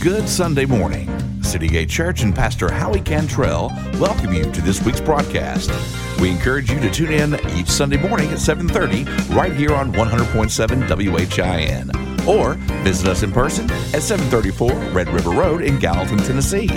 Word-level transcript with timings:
Good 0.00 0.28
Sunday 0.28 0.64
morning. 0.64 1.08
City 1.42 1.66
Gate 1.66 1.88
Church 1.88 2.22
and 2.22 2.32
Pastor 2.32 2.70
Howie 2.70 3.00
Cantrell 3.00 3.72
welcome 3.94 4.32
you 4.32 4.44
to 4.44 4.60
this 4.60 4.80
week's 4.80 5.00
broadcast. 5.00 5.72
We 6.20 6.30
encourage 6.30 6.70
you 6.70 6.78
to 6.78 6.88
tune 6.88 7.10
in 7.10 7.34
each 7.56 7.66
Sunday 7.66 7.96
morning 7.96 8.30
at 8.30 8.38
7:30 8.38 9.04
right 9.34 9.52
here 9.52 9.74
on 9.74 9.92
100.7 9.94 10.86
WHIN 10.86 11.90
or 12.28 12.54
visit 12.84 13.08
us 13.08 13.24
in 13.24 13.32
person 13.32 13.68
at 13.92 14.02
734 14.02 14.70
Red 14.92 15.08
River 15.08 15.30
Road 15.30 15.62
in 15.62 15.80
Gallatin, 15.80 16.18
Tennessee. 16.18 16.68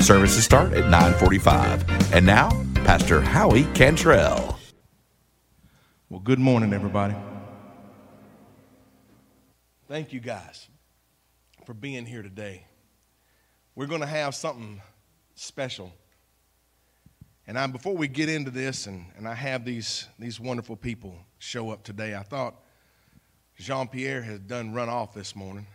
Services 0.00 0.42
start 0.42 0.72
at 0.72 0.88
9:45. 0.88 1.84
And 2.14 2.24
now, 2.24 2.48
Pastor 2.86 3.20
Howie 3.20 3.64
Cantrell. 3.74 4.58
Well, 6.08 6.20
good 6.20 6.40
morning 6.40 6.72
everybody. 6.72 7.14
Thank 9.86 10.14
you 10.14 10.20
guys 10.20 10.68
for 11.66 11.74
being 11.74 12.06
here 12.06 12.22
today. 12.22 12.64
We're 13.80 13.86
going 13.86 14.02
to 14.02 14.06
have 14.06 14.34
something 14.34 14.78
special. 15.34 15.90
And 17.46 17.58
I, 17.58 17.66
before 17.66 17.96
we 17.96 18.08
get 18.08 18.28
into 18.28 18.50
this, 18.50 18.86
and, 18.86 19.06
and 19.16 19.26
I 19.26 19.32
have 19.32 19.64
these, 19.64 20.06
these 20.18 20.38
wonderful 20.38 20.76
people 20.76 21.16
show 21.38 21.70
up 21.70 21.82
today, 21.82 22.14
I 22.14 22.22
thought 22.22 22.56
Jean 23.58 23.88
Pierre 23.88 24.20
has 24.20 24.38
done 24.40 24.74
run 24.74 24.90
off 24.90 25.14
this 25.14 25.34
morning. 25.34 25.66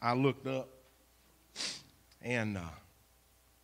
I 0.00 0.14
looked 0.14 0.46
up 0.46 0.70
and 2.22 2.56
uh, 2.56 2.62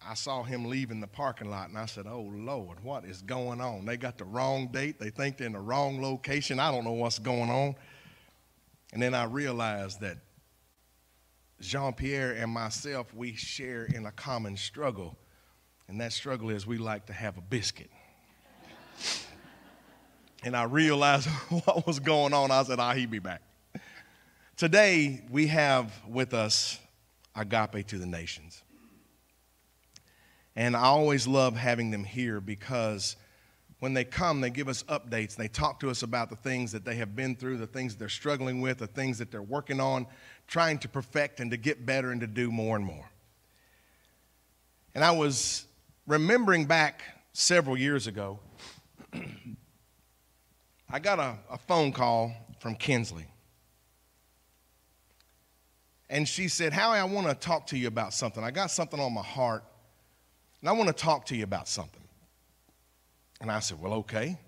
I 0.06 0.12
saw 0.12 0.42
him 0.42 0.66
leaving 0.66 1.00
the 1.00 1.06
parking 1.06 1.48
lot, 1.48 1.70
and 1.70 1.78
I 1.78 1.86
said, 1.86 2.04
Oh 2.06 2.30
Lord, 2.30 2.84
what 2.84 3.06
is 3.06 3.22
going 3.22 3.62
on? 3.62 3.86
They 3.86 3.96
got 3.96 4.18
the 4.18 4.27
wrong 4.27 4.66
date. 4.66 5.00
They 5.00 5.08
think 5.08 5.38
they're 5.38 5.46
in 5.46 5.54
the 5.54 5.60
wrong 5.60 6.02
location. 6.02 6.60
I 6.60 6.70
don't 6.70 6.84
know 6.84 6.92
what's 6.92 7.18
going 7.18 7.48
on. 7.48 7.74
And 8.92 9.00
then 9.00 9.14
I 9.14 9.24
realized 9.24 10.02
that 10.02 10.18
Jean 11.60 11.92
Pierre 11.92 12.33
and 12.33 12.50
myself, 12.50 13.12
we 13.14 13.34
share 13.34 13.84
in 13.84 14.06
a 14.06 14.12
common 14.12 14.56
struggle. 14.56 15.16
And 15.89 16.00
that 16.00 16.12
struggle 16.12 16.50
is 16.50 16.66
we 16.66 16.78
like 16.78 17.06
to 17.06 17.12
have 17.12 17.36
a 17.36 17.42
biscuit. 17.42 17.91
and 20.42 20.56
I 20.56 20.64
realized 20.64 21.28
what 21.48 21.86
was 21.86 21.98
going 22.00 22.33
on. 22.33 22.50
I 22.50 22.62
said, 22.62 22.81
ah, 22.81 22.94
he'll 22.94 23.11
be 23.11 23.19
back. 23.19 23.42
Today, 24.56 25.22
we 25.31 25.47
have 25.48 25.92
with 26.06 26.34
us 26.34 26.78
Agape 27.34 27.86
to 27.88 27.98
the 27.98 28.06
Nations. 28.06 28.62
And 30.56 30.77
I 30.77 30.84
always 30.84 31.27
love 31.27 31.56
having 31.56 31.91
them 31.91 32.05
here 32.05 32.41
because 32.41 33.16
when 33.81 33.95
they 33.95 34.05
come, 34.05 34.41
they 34.41 34.50
give 34.50 34.69
us 34.69 34.83
updates. 34.84 35.34
They 35.34 35.48
talk 35.48 35.81
to 35.81 35.91
us 35.91 36.03
about 36.03 36.28
the 36.28 36.36
things 36.36 36.70
that 36.73 36.84
they 36.84 36.97
have 36.97 37.17
been 37.17 37.34
through, 37.34 37.56
the 37.56 37.67
things 37.67 37.97
they're 37.97 38.11
struggling 38.11 38.61
with, 38.61 38.78
the 38.78 38.87
things 38.87 39.19
that 39.19 39.31
they're 39.31 39.42
working 39.42 39.81
on, 39.81 40.06
trying 40.47 40.78
to 40.81 40.89
perfect 40.89 41.41
and 41.41 41.50
to 41.50 41.56
get 41.56 41.84
better 41.87 42.12
and 42.12 42.20
to 42.20 42.27
do 42.27 42.53
more 42.53 42.77
and 42.77 42.84
more. 42.84 43.11
And 44.95 45.03
I 45.03 45.12
was 45.12 45.67
remembering 46.06 46.67
back 46.67 47.03
several 47.33 47.77
years 47.77 48.06
ago, 48.06 48.39
I 50.91 50.98
got 50.98 51.19
a, 51.19 51.37
a, 51.50 51.56
phone 51.56 51.92
call 51.92 52.34
from 52.59 52.75
Kinsley. 52.75 53.27
And 56.11 56.28
she 56.28 56.48
said, 56.48 56.72
Howie, 56.72 56.98
I 56.98 57.05
want 57.05 57.28
to 57.28 57.34
talk 57.34 57.69
to 57.69 57.78
you 57.78 57.87
about 57.87 58.12
something. 58.12 58.42
I 58.42 58.50
got 58.50 58.70
something 58.72 58.98
on 58.98 59.15
my 59.15 59.22
heart, 59.22 59.65
and 60.61 60.69
I 60.69 60.72
want 60.72 60.89
to 60.89 60.92
talk 60.92 61.27
to 61.27 61.37
you 61.37 61.44
about 61.44 61.69
something. 61.69 62.03
And 63.41 63.50
I 63.50 63.60
said, 63.60 63.80
Well, 63.80 63.94
okay. 63.94 64.38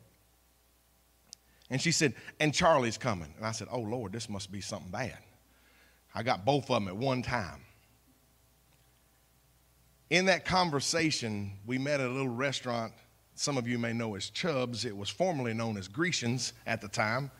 And 1.70 1.80
she 1.80 1.92
said, 1.92 2.14
And 2.38 2.52
Charlie's 2.52 2.98
coming. 2.98 3.32
And 3.36 3.46
I 3.46 3.52
said, 3.52 3.68
Oh, 3.70 3.80
Lord, 3.80 4.12
this 4.12 4.28
must 4.28 4.52
be 4.52 4.60
something 4.60 4.90
bad. 4.90 5.18
I 6.14 6.22
got 6.22 6.44
both 6.44 6.64
of 6.70 6.76
them 6.76 6.88
at 6.88 6.96
one 6.96 7.22
time. 7.22 7.62
In 10.10 10.26
that 10.26 10.44
conversation, 10.44 11.52
we 11.64 11.78
met 11.78 12.00
at 12.00 12.06
a 12.06 12.12
little 12.12 12.28
restaurant 12.28 12.92
some 13.34 13.56
of 13.56 13.66
you 13.66 13.78
may 13.78 13.94
know 13.94 14.14
as 14.14 14.28
Chubb's. 14.28 14.84
It 14.84 14.94
was 14.94 15.08
formerly 15.08 15.54
known 15.54 15.78
as 15.78 15.88
Grecian's 15.88 16.52
at 16.66 16.82
the 16.82 16.88
time. 16.88 17.30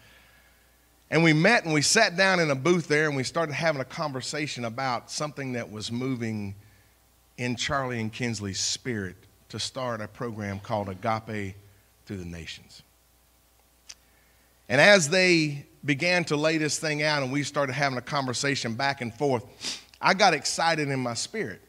And 1.10 1.22
we 1.22 1.34
met 1.34 1.64
and 1.64 1.74
we 1.74 1.82
sat 1.82 2.16
down 2.16 2.40
in 2.40 2.50
a 2.50 2.54
booth 2.54 2.88
there 2.88 3.06
and 3.06 3.14
we 3.14 3.24
started 3.24 3.52
having 3.52 3.82
a 3.82 3.84
conversation 3.84 4.64
about 4.64 5.10
something 5.10 5.52
that 5.52 5.70
was 5.70 5.92
moving 5.92 6.54
in 7.36 7.56
Charlie 7.56 8.00
and 8.00 8.10
Kinsley's 8.10 8.60
spirit 8.60 9.16
to 9.52 9.58
start 9.58 10.00
a 10.00 10.08
program 10.08 10.58
called 10.58 10.88
Agape 10.88 11.54
to 12.06 12.16
the 12.16 12.24
Nations. 12.24 12.82
And 14.66 14.80
as 14.80 15.10
they 15.10 15.66
began 15.84 16.24
to 16.24 16.36
lay 16.36 16.56
this 16.56 16.78
thing 16.78 17.02
out 17.02 17.22
and 17.22 17.30
we 17.30 17.42
started 17.42 17.74
having 17.74 17.98
a 17.98 18.02
conversation 18.02 18.72
back 18.72 19.02
and 19.02 19.12
forth, 19.12 19.44
I 20.00 20.14
got 20.14 20.32
excited 20.32 20.88
in 20.88 21.00
my 21.00 21.12
spirit 21.12 21.60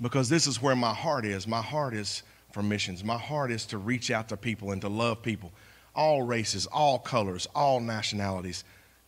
because 0.00 0.28
this 0.28 0.46
is 0.46 0.62
where 0.62 0.76
my 0.76 0.94
heart 0.94 1.24
is. 1.24 1.48
My 1.48 1.60
heart 1.60 1.94
is 1.94 2.22
for 2.52 2.62
missions. 2.62 3.02
My 3.02 3.18
heart 3.18 3.50
is 3.50 3.66
to 3.66 3.78
reach 3.78 4.12
out 4.12 4.28
to 4.28 4.36
people 4.36 4.70
and 4.70 4.80
to 4.82 4.88
love 4.88 5.22
people, 5.22 5.50
all 5.96 6.22
races, 6.22 6.66
all 6.66 7.00
colors, 7.00 7.48
all 7.56 7.80
nationalities, 7.80 8.62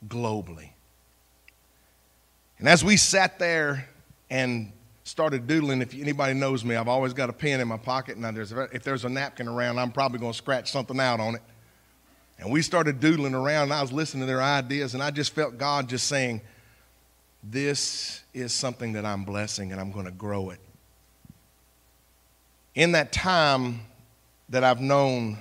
globally. 0.09 0.71
And 2.59 2.69
as 2.69 2.83
we 2.83 2.97
sat 2.97 3.39
there 3.39 3.89
and 4.29 4.73
started 5.09 5.47
doodling. 5.47 5.81
If 5.81 5.95
anybody 5.95 6.35
knows 6.35 6.65
me, 6.65 6.77
I've 6.77 6.89
always 6.89 7.15
got 7.15 7.31
a 7.31 7.33
pen 7.33 7.61
in 7.61 7.69
my 7.69 7.79
pocket, 7.79 8.17
and 8.17 8.37
there's, 8.37 8.53
if 8.53 8.85
there's 8.85 9.05
a 9.05 9.09
napkin 9.09 9.49
around, 9.49 9.79
I'm 9.79 9.91
probably 9.91 10.19
going 10.19 10.33
to 10.33 10.37
scratch 10.39 10.71
something 10.71 11.01
out 11.01 11.19
on 11.19 11.35
it. 11.35 11.43
And 12.39 12.53
we 12.53 12.63
started 12.63 13.01
doodling 13.01 13.35
around, 13.35 13.65
and 13.65 13.73
I 13.73 13.81
was 13.81 13.91
listening 13.91 14.23
to 14.23 14.27
their 14.27 14.43
ideas, 14.43 14.95
and 14.95 15.03
I 15.03 15.11
just 15.11 15.35
felt 15.35 15.59
God 15.59 15.89
just 15.89 16.07
saying, 16.07 16.43
This 17.43 18.23
is 18.35 18.53
something 18.53 18.93
that 18.93 19.05
I'm 19.05 19.25
blessing, 19.25 19.73
and 19.73 19.81
I'm 19.81 19.91
going 19.91 20.05
to 20.05 20.13
grow 20.13 20.51
it. 20.51 20.61
In 22.75 22.93
that 22.93 23.11
time 23.11 23.81
that 24.51 24.63
I've 24.63 24.81
known 24.81 25.39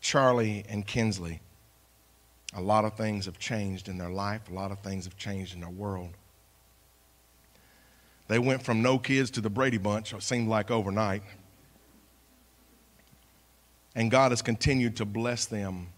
Charlie 0.00 0.64
and 0.68 0.86
Kinsley, 0.86 1.40
a 2.54 2.60
lot 2.60 2.84
of 2.84 2.96
things 2.96 3.24
have 3.24 3.38
changed 3.38 3.88
in 3.88 3.98
their 3.98 4.10
life, 4.10 4.42
a 4.50 4.54
lot 4.54 4.70
of 4.70 4.78
things 4.80 5.04
have 5.04 5.16
changed 5.16 5.54
in 5.54 5.60
their 5.60 5.70
world. 5.70 6.10
They 8.28 8.38
went 8.38 8.62
from 8.62 8.82
no 8.82 8.98
kids 8.98 9.30
to 9.32 9.40
the 9.40 9.50
Brady 9.50 9.78
Bunch, 9.78 10.12
it 10.12 10.22
seemed 10.22 10.48
like 10.48 10.70
overnight. 10.70 11.22
And 13.94 14.10
God 14.10 14.32
has 14.32 14.42
continued 14.42 14.96
to 14.96 15.04
bless 15.04 15.46
them. 15.46 15.88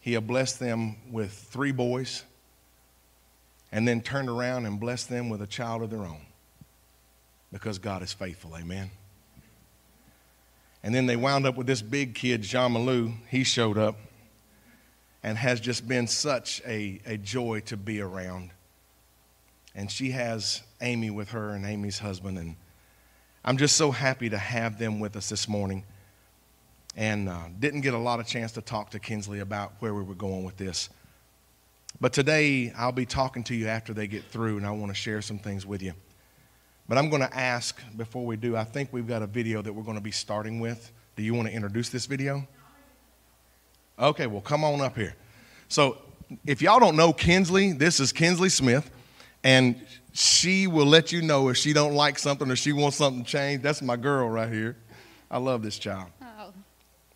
He 0.00 0.12
has 0.12 0.22
blessed 0.22 0.60
them 0.60 0.96
with 1.10 1.32
three 1.32 1.72
boys 1.72 2.22
and 3.72 3.88
then 3.88 4.00
turned 4.00 4.28
around 4.28 4.66
and 4.66 4.78
blessed 4.78 5.08
them 5.08 5.28
with 5.28 5.42
a 5.42 5.46
child 5.46 5.82
of 5.82 5.90
their 5.90 6.04
own 6.04 6.20
because 7.50 7.78
God 7.78 8.02
is 8.02 8.12
faithful. 8.12 8.56
Amen. 8.56 8.90
And 10.84 10.94
then 10.94 11.06
they 11.06 11.16
wound 11.16 11.46
up 11.46 11.56
with 11.56 11.66
this 11.66 11.82
big 11.82 12.14
kid, 12.14 12.42
Jean 12.42 12.72
Malou. 12.72 13.16
He 13.28 13.42
showed 13.42 13.78
up 13.78 13.98
and 15.24 15.36
has 15.36 15.58
just 15.58 15.88
been 15.88 16.06
such 16.06 16.62
a, 16.64 17.00
a 17.04 17.16
joy 17.16 17.60
to 17.66 17.76
be 17.76 18.00
around 18.00 18.50
and 19.76 19.90
she 19.90 20.10
has 20.10 20.62
Amy 20.80 21.10
with 21.10 21.30
her 21.30 21.50
and 21.50 21.64
Amy's 21.64 21.98
husband. 21.98 22.38
And 22.38 22.56
I'm 23.44 23.56
just 23.56 23.76
so 23.76 23.90
happy 23.90 24.28
to 24.30 24.38
have 24.38 24.78
them 24.78 25.00
with 25.00 25.16
us 25.16 25.28
this 25.28 25.48
morning. 25.48 25.84
And 26.96 27.28
uh, 27.28 27.44
didn't 27.58 27.82
get 27.82 27.94
a 27.94 27.98
lot 27.98 28.20
of 28.20 28.26
chance 28.26 28.52
to 28.52 28.62
talk 28.62 28.90
to 28.90 28.98
Kinsley 28.98 29.40
about 29.40 29.72
where 29.80 29.94
we 29.94 30.02
were 30.02 30.14
going 30.14 30.44
with 30.44 30.56
this. 30.56 30.88
But 32.00 32.12
today 32.12 32.72
I'll 32.76 32.92
be 32.92 33.06
talking 33.06 33.44
to 33.44 33.54
you 33.54 33.68
after 33.68 33.92
they 33.92 34.06
get 34.06 34.24
through, 34.24 34.58
and 34.58 34.66
I 34.66 34.70
want 34.70 34.90
to 34.90 34.94
share 34.94 35.22
some 35.22 35.38
things 35.38 35.66
with 35.66 35.82
you. 35.82 35.92
But 36.88 36.98
I'm 36.98 37.10
going 37.10 37.22
to 37.22 37.36
ask 37.36 37.80
before 37.96 38.24
we 38.24 38.36
do, 38.36 38.56
I 38.56 38.64
think 38.64 38.92
we've 38.92 39.08
got 39.08 39.22
a 39.22 39.26
video 39.26 39.60
that 39.60 39.72
we're 39.72 39.82
going 39.82 39.96
to 39.96 40.02
be 40.02 40.10
starting 40.10 40.60
with. 40.60 40.92
Do 41.16 41.22
you 41.22 41.34
want 41.34 41.48
to 41.48 41.54
introduce 41.54 41.88
this 41.88 42.06
video? 42.06 42.46
Okay, 43.98 44.26
well, 44.26 44.42
come 44.42 44.62
on 44.62 44.80
up 44.80 44.96
here. 44.96 45.14
So, 45.68 45.98
if 46.44 46.60
y'all 46.60 46.80
don't 46.80 46.96
know 46.96 47.12
Kinsley, 47.12 47.72
this 47.72 48.00
is 48.00 48.12
Kinsley 48.12 48.48
Smith 48.48 48.90
and 49.46 49.80
she 50.12 50.66
will 50.66 50.86
let 50.86 51.12
you 51.12 51.22
know 51.22 51.48
if 51.50 51.56
she 51.56 51.72
don't 51.72 51.94
like 51.94 52.18
something 52.18 52.50
or 52.50 52.56
she 52.56 52.72
wants 52.72 52.96
something 52.96 53.24
changed. 53.24 53.62
That's 53.62 53.80
my 53.80 53.94
girl 53.94 54.28
right 54.28 54.52
here. 54.52 54.76
I 55.30 55.38
love 55.38 55.62
this 55.62 55.78
child. 55.78 56.08
Oh. 56.20 56.52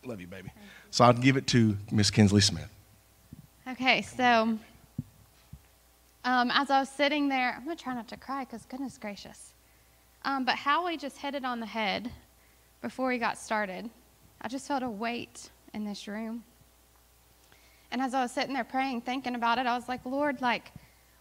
Love 0.05 0.21
you, 0.21 0.29
baby. 0.29 0.53
So 0.93 1.05
I'll 1.05 1.13
give 1.13 1.37
it 1.37 1.49
to 1.49 1.77
Miss 1.91 2.09
Kinsley 2.09 2.41
Smith. 2.41 2.71
Okay, 3.69 4.03
so 4.03 4.57
um, 6.25 6.51
as 6.53 6.71
I 6.71 6.79
was 6.79 6.89
sitting 6.89 7.29
there, 7.29 7.53
I'm 7.57 7.65
going 7.65 7.77
to 7.77 7.83
try 7.83 7.95
not 7.95 8.07
to 8.09 8.17
cry 8.17 8.45
because 8.45 8.65
goodness 8.65 8.97
gracious. 8.97 9.53
Um, 10.25 10.45
but 10.45 10.55
Howie 10.55 10.97
just 10.97 11.17
hit 11.17 11.35
it 11.35 11.45
on 11.45 11.59
the 11.59 11.67
head 11.67 12.13
before 12.81 13.11
he 13.11 13.19
got 13.19 13.39
started. 13.39 13.91
I 14.41 14.47
just 14.47 14.69
felt 14.69 14.85
a 14.85 14.89
weight 14.89 15.51
in 15.75 15.85
this 15.85 16.07
room. 16.07 16.45
And 17.91 18.01
as 18.01 18.15
I 18.15 18.23
was 18.23 18.31
sitting 18.31 18.55
there 18.55 18.63
praying, 18.63 19.01
thinking 19.01 19.35
about 19.35 19.59
it, 19.59 19.67
I 19.67 19.75
was 19.75 19.89
like, 19.89 20.07
Lord, 20.07 20.41
like, 20.41 20.71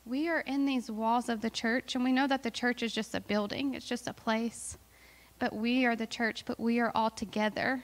we 0.05 0.27
are 0.27 0.41
in 0.41 0.65
these 0.65 0.89
walls 0.89 1.29
of 1.29 1.41
the 1.41 1.49
church, 1.49 1.95
and 1.95 2.03
we 2.03 2.11
know 2.11 2.27
that 2.27 2.43
the 2.43 2.51
church 2.51 2.83
is 2.83 2.93
just 2.93 3.13
a 3.15 3.21
building, 3.21 3.73
it's 3.73 3.87
just 3.87 4.07
a 4.07 4.13
place. 4.13 4.77
But 5.37 5.55
we 5.55 5.85
are 5.85 5.95
the 5.95 6.07
church, 6.07 6.43
but 6.45 6.59
we 6.59 6.79
are 6.79 6.91
all 6.93 7.09
together. 7.09 7.83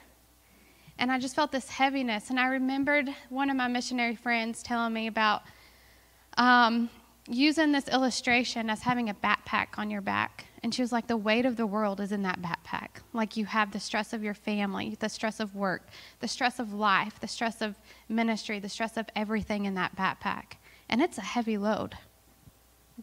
And 0.98 1.12
I 1.12 1.18
just 1.18 1.34
felt 1.34 1.52
this 1.52 1.70
heaviness. 1.70 2.30
And 2.30 2.40
I 2.40 2.46
remembered 2.46 3.08
one 3.28 3.50
of 3.50 3.56
my 3.56 3.68
missionary 3.68 4.14
friends 4.14 4.62
telling 4.62 4.92
me 4.92 5.06
about 5.06 5.42
um, 6.36 6.90
using 7.28 7.72
this 7.72 7.88
illustration 7.88 8.70
as 8.70 8.82
having 8.82 9.08
a 9.08 9.14
backpack 9.14 9.78
on 9.78 9.90
your 9.90 10.00
back. 10.00 10.46
And 10.62 10.74
she 10.74 10.82
was 10.82 10.92
like, 10.92 11.06
the 11.06 11.16
weight 11.16 11.46
of 11.46 11.56
the 11.56 11.66
world 11.66 12.00
is 12.00 12.12
in 12.12 12.22
that 12.22 12.40
backpack. 12.42 13.00
Like 13.12 13.36
you 13.36 13.44
have 13.46 13.72
the 13.72 13.80
stress 13.80 14.12
of 14.12 14.22
your 14.22 14.34
family, 14.34 14.96
the 14.98 15.08
stress 15.08 15.40
of 15.40 15.54
work, 15.54 15.88
the 16.20 16.28
stress 16.28 16.58
of 16.58 16.72
life, 16.72 17.20
the 17.20 17.28
stress 17.28 17.62
of 17.62 17.76
ministry, 18.08 18.58
the 18.58 18.68
stress 18.68 18.96
of 18.96 19.06
everything 19.14 19.64
in 19.64 19.74
that 19.74 19.96
backpack. 19.96 20.56
And 20.88 21.02
it's 21.02 21.18
a 21.18 21.22
heavy 21.22 21.58
load. 21.58 21.96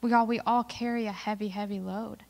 We 0.01 0.13
all, 0.13 0.25
we 0.25 0.39
all 0.41 0.63
carry 0.63 1.05
a 1.05 1.11
heavy, 1.11 1.49
heavy 1.49 1.79
load. 1.79 2.23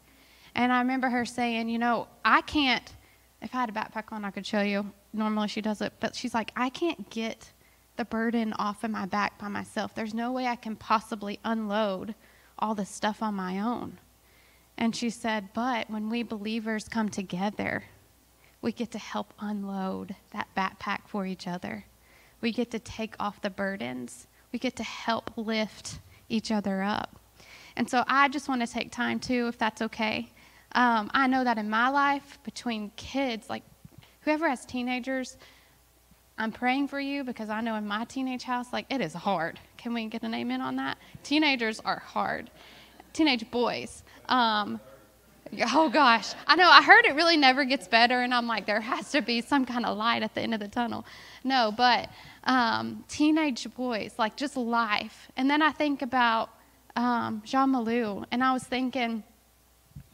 And 0.56 0.72
I 0.72 0.80
remember 0.80 1.10
her 1.10 1.26
saying, 1.26 1.70
you 1.70 1.80
know, 1.80 2.08
I 2.24 2.42
can't, 2.42 2.94
if 3.42 3.54
I 3.56 3.60
had 3.60 3.70
a 3.70 3.74
backpack 3.74 4.12
on, 4.12 4.26
I 4.26 4.32
could 4.32 4.46
show 4.46 4.62
you. 4.62 4.92
Normally 5.14 5.48
she 5.48 5.62
does 5.62 5.82
it. 5.82 5.94
But 6.00 6.16
she's 6.16 6.34
like, 6.34 6.52
I 6.56 6.70
can't 6.70 7.10
get 7.10 7.52
the 7.96 8.06
burden 8.06 8.54
off 8.54 8.84
of 8.84 8.92
my 8.92 9.06
back 9.06 9.38
by 9.40 9.48
myself. 9.48 9.96
There's 9.96 10.14
no 10.14 10.32
way 10.32 10.48
I 10.48 10.56
can 10.56 10.76
possibly 10.76 11.40
unload 11.44 12.16
all 12.60 12.76
this 12.76 12.90
stuff 12.90 13.22
on 13.22 13.36
my 13.36 13.60
own. 13.60 14.00
And 14.78 14.96
she 14.96 15.10
said, 15.10 15.50
But 15.54 15.90
when 15.90 16.10
we 16.10 16.24
believers 16.24 16.88
come 16.90 17.10
together, 17.10 17.84
we 18.62 18.72
get 18.72 18.92
to 18.92 19.00
help 19.00 19.34
unload 19.40 20.16
that 20.32 20.48
backpack 20.56 21.08
for 21.08 21.26
each 21.26 21.48
other. 21.48 21.86
We 22.42 22.52
get 22.52 22.72
to 22.72 22.80
take 22.80 23.16
off 23.20 23.42
the 23.42 23.50
burdens. 23.50 24.28
We 24.52 24.60
get 24.60 24.76
to 24.78 24.84
help 24.84 25.32
lift 25.36 26.00
each 26.30 26.52
other 26.52 26.82
up. 26.82 27.20
And 27.76 27.90
so 27.90 28.04
I 28.08 28.30
just 28.30 28.48
want 28.48 28.62
to 28.62 28.68
take 28.68 28.92
time 28.92 29.20
too, 29.20 29.48
if 29.48 29.58
that's 29.58 29.82
okay. 29.82 30.30
Um, 30.74 31.12
I 31.14 31.28
know 31.28 31.44
that 31.44 31.58
in 31.58 31.70
my 31.70 31.90
life, 31.90 32.40
between 32.44 32.92
kids, 32.96 33.50
like 33.50 33.64
whoever 34.22 34.48
has 34.50 34.66
teenagers, 34.66 35.38
I'm 36.38 36.52
praying 36.52 36.88
for 36.88 37.00
you 37.00 37.24
because 37.24 37.50
I 37.50 37.62
know 37.62 37.76
in 37.76 37.88
my 37.88 38.06
teenage 38.06 38.44
house, 38.44 38.74
like, 38.74 38.88
it 38.90 39.02
is 39.02 39.14
hard. 39.14 39.60
Can 39.78 39.94
we 39.94 40.08
get 40.08 40.24
an 40.24 40.34
amen 40.34 40.62
on 40.62 40.78
that? 40.78 40.98
Teenagers 41.24 41.80
are 41.82 42.00
hard. 42.00 42.50
Teenage 43.14 43.50
boys. 43.52 44.04
Um, 44.28 44.80
oh 45.74 45.90
gosh. 45.90 46.34
I 46.48 46.56
know, 46.56 46.68
I 46.68 46.82
heard 46.82 47.06
it 47.06 47.14
really 47.14 47.38
never 47.38 47.66
gets 47.66 47.88
better, 47.88 48.22
and 48.22 48.34
I'm 48.34 48.48
like, 48.48 48.66
there 48.66 48.82
has 48.82 49.12
to 49.12 49.22
be 49.22 49.42
some 49.42 49.66
kind 49.66 49.86
of 49.86 49.96
light 49.96 50.24
at 50.24 50.34
the 50.34 50.42
end 50.42 50.56
of 50.56 50.60
the 50.60 50.68
tunnel. 50.68 51.06
No, 51.44 51.72
but 51.76 52.10
um, 52.46 53.04
teenage 53.08 53.68
boys, 53.76 54.16
like 54.18 54.36
just 54.36 54.58
life. 54.58 55.32
And 55.38 55.50
then 55.50 55.62
I 55.62 55.72
think 55.72 56.02
about 56.02 56.50
um, 56.96 57.42
Jean 57.46 57.72
Malou, 57.72 58.26
and 58.32 58.44
I 58.44 58.54
was 58.54 58.64
thinking, 58.64 59.24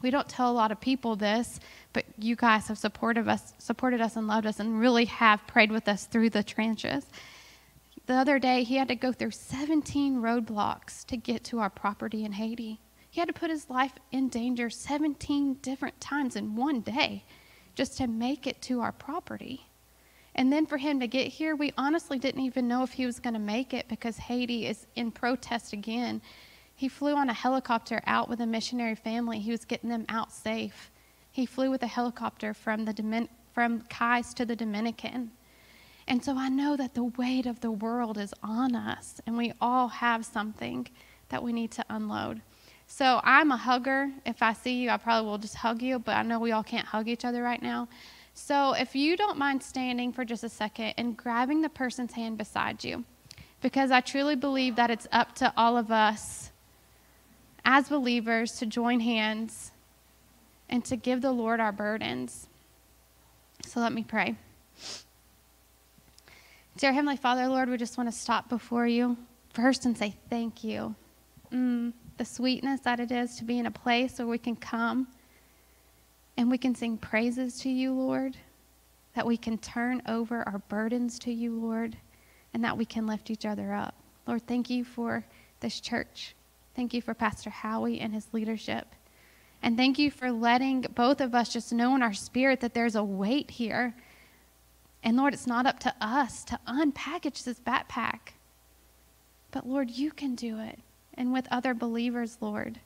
we 0.02 0.10
don't 0.10 0.30
tell 0.30 0.50
a 0.50 0.54
lot 0.54 0.72
of 0.72 0.80
people 0.80 1.16
this, 1.16 1.60
but 1.92 2.06
you 2.18 2.36
guys 2.36 2.68
have 2.68 2.78
supported 2.78 3.28
us, 3.28 3.54
supported 3.58 4.02
us 4.02 4.16
and 4.16 4.28
loved 4.28 4.46
us 4.46 4.60
and 4.60 4.80
really 4.80 5.06
have 5.06 5.46
prayed 5.48 5.72
with 5.72 5.88
us 5.88 6.06
through 6.06 6.30
the 6.30 6.44
trenches. 6.44 7.06
The 8.06 8.14
other 8.14 8.40
day, 8.40 8.64
he 8.64 8.78
had 8.78 8.88
to 8.88 8.96
go 8.96 9.12
through 9.12 9.32
17 9.32 10.22
roadblocks 10.22 11.06
to 11.08 11.18
get 11.18 11.44
to 11.46 11.60
our 11.60 11.70
property 11.70 12.24
in 12.24 12.32
Haiti. 12.32 12.80
He 13.10 13.20
had 13.20 13.28
to 13.28 13.34
put 13.34 13.50
his 13.50 13.70
life 13.70 13.94
in 14.12 14.30
danger 14.30 14.70
17 14.70 15.56
different 15.56 16.00
times 16.00 16.36
in 16.36 16.56
one 16.56 16.82
day 16.82 17.26
just 17.76 17.98
to 17.98 18.08
make 18.08 18.48
it 18.48 18.62
to 18.64 18.82
our 18.82 18.92
property. 18.92 19.66
And 20.36 20.54
then 20.54 20.66
for 20.66 20.78
him 20.78 21.00
to 21.02 21.08
get 21.08 21.28
here, 21.28 21.56
we 21.56 21.74
honestly 21.78 22.20
didn't 22.20 22.42
even 22.42 22.68
know 22.68 22.84
if 22.84 22.94
he 22.94 23.06
was 23.06 23.20
going 23.20 23.34
to 23.34 23.40
make 23.40 23.74
it 23.74 23.88
because 23.90 24.18
Haiti 24.18 24.68
is 24.68 24.86
in 24.96 25.12
protest 25.12 25.74
again 25.74 26.22
he 26.80 26.88
flew 26.88 27.18
on 27.18 27.30
a 27.30 27.34
helicopter 27.34 28.02
out 28.08 28.30
with 28.30 28.40
a 28.40 28.46
missionary 28.46 28.96
family. 28.96 29.40
He 29.40 29.52
was 29.52 29.66
getting 29.66 29.90
them 29.90 30.06
out 30.08 30.32
safe. 30.32 30.90
He 31.30 31.46
flew 31.46 31.70
with 31.70 31.84
a 31.84 31.88
helicopter 31.88 32.54
from, 32.54 32.86
the 32.86 32.94
Domin- 32.94 33.28
from 33.54 33.82
Kais 33.90 34.34
to 34.36 34.46
the 34.46 34.56
Dominican. 34.56 35.32
And 36.08 36.24
so 36.24 36.38
I 36.38 36.48
know 36.48 36.78
that 36.78 36.94
the 36.94 37.04
weight 37.04 37.46
of 37.46 37.60
the 37.60 37.70
world 37.70 38.18
is 38.18 38.34
on 38.42 38.78
us, 38.78 39.20
and 39.28 39.36
we 39.36 39.52
all 39.60 39.90
have 39.90 40.24
something 40.24 40.88
that 41.28 41.44
we 41.44 41.52
need 41.52 41.72
to 41.72 41.86
unload. 41.90 42.42
So 42.88 43.20
I'm 43.26 43.52
a 43.52 43.58
hugger. 43.58 44.10
If 44.26 44.42
I 44.42 44.54
see 44.54 44.82
you, 44.82 44.90
I 44.90 44.96
probably 44.96 45.30
will 45.30 45.38
just 45.38 45.56
hug 45.56 45.82
you, 45.82 46.00
but 46.00 46.16
I 46.16 46.24
know 46.24 46.40
we 46.40 46.54
all 46.54 46.64
can't 46.64 46.88
hug 46.88 47.10
each 47.10 47.26
other 47.26 47.44
right 47.44 47.62
now. 47.62 47.90
So 48.34 48.72
if 48.72 48.96
you 48.96 49.18
don't 49.18 49.38
mind 49.38 49.62
standing 49.62 50.14
for 50.14 50.24
just 50.24 50.46
a 50.46 50.50
second 50.50 50.94
and 50.96 51.18
grabbing 51.18 51.62
the 51.62 51.68
person's 51.68 52.14
hand 52.14 52.38
beside 52.38 52.86
you, 52.86 53.04
because 53.60 53.92
I 53.92 54.00
truly 54.00 54.38
believe 54.38 54.78
that 54.78 54.90
it's 54.90 55.08
up 55.12 55.36
to 55.36 55.52
all 55.58 55.76
of 55.76 55.92
us 55.92 56.49
as 57.72 57.88
believers 57.88 58.54
to 58.54 58.66
join 58.66 59.00
hands 59.00 59.72
and 60.70 60.84
to 60.84 60.96
give 60.96 61.22
the 61.22 61.32
Lord 61.32 61.60
our 61.60 61.72
burdens. 61.72 62.48
So 63.64 63.80
let 63.80 63.94
me 63.94 64.04
pray. 64.04 64.36
Dear 66.78 66.94
Heavenly 66.94 67.16
Father, 67.16 67.48
Lord, 67.48 67.70
we 67.70 67.78
just 67.78 67.96
want 67.96 68.10
to 68.10 68.18
stop 68.18 68.50
before 68.50 68.88
you 68.88 69.16
first 69.54 69.86
and 69.86 69.96
say 69.96 70.16
thank 70.32 70.64
you. 70.64 70.96
Mm, 71.54 71.94
the 72.18 72.26
sweetness 72.26 72.82
that 72.82 73.00
it 73.00 73.12
is 73.12 73.36
to 73.36 73.44
be 73.44 73.60
in 73.60 73.68
a 73.68 73.72
place 73.72 74.18
where 74.18 74.28
we 74.28 74.40
can 74.40 74.56
come 74.56 75.08
and 76.38 76.50
we 76.50 76.58
can 76.58 76.74
sing 76.74 76.98
praises 76.98 77.60
to 77.62 77.70
you, 77.70 77.94
Lord, 77.94 78.36
that 79.14 79.28
we 79.28 79.38
can 79.38 79.60
turn 79.60 80.02
over 80.08 80.42
our 80.50 80.58
burdens 80.70 81.20
to 81.20 81.32
you, 81.32 81.54
Lord, 81.54 81.96
and 82.52 82.64
that 82.64 82.76
we 82.76 82.86
can 82.86 83.06
lift 83.06 83.30
each 83.30 83.46
other 83.46 83.76
up. 83.76 83.94
Lord, 84.26 84.48
thank 84.48 84.72
you 84.72 84.84
for 84.84 85.24
this 85.60 85.80
church. 85.80 86.34
Thank 86.80 86.94
you 86.94 87.02
for 87.02 87.14
Pastor 87.14 87.50
Howie 87.50 88.00
and 88.00 88.14
his 88.14 88.30
leadership. 88.32 88.96
And 89.62 89.76
thank 89.76 90.00
you 90.00 90.10
for 90.10 90.32
letting 90.32 90.86
both 90.96 91.20
of 91.20 91.36
us 91.36 91.52
just 91.52 91.74
know 91.74 91.94
in 91.94 92.02
our 92.02 92.14
spirit 92.14 92.62
that 92.62 92.74
there's 92.74 92.96
a 92.96 93.04
weight 93.04 93.52
here. 93.52 93.94
And 95.04 95.18
Lord, 95.18 95.34
it's 95.34 95.46
not 95.46 95.66
up 95.66 95.82
to 95.82 95.94
us 96.00 96.46
to 96.46 96.58
unpackage 96.66 97.44
this 97.44 97.60
backpack. 97.60 98.32
But 99.52 99.68
Lord, 99.68 99.92
you 99.92 100.12
can 100.12 100.36
do 100.36 100.58
it. 100.62 100.80
And 101.16 101.34
with 101.34 101.50
other 101.52 101.74
believers, 101.74 102.38
Lord, 102.40 102.80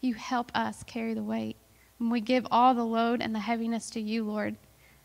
you 0.00 0.14
help 0.14 0.52
us 0.54 0.84
carry 0.84 1.12
the 1.12 1.24
weight. 1.24 1.56
And 1.98 2.12
we 2.12 2.20
give 2.20 2.46
all 2.52 2.74
the 2.74 2.86
load 2.86 3.20
and 3.20 3.34
the 3.34 3.40
heaviness 3.40 3.90
to 3.90 4.00
you, 4.00 4.22
Lord, 4.22 4.54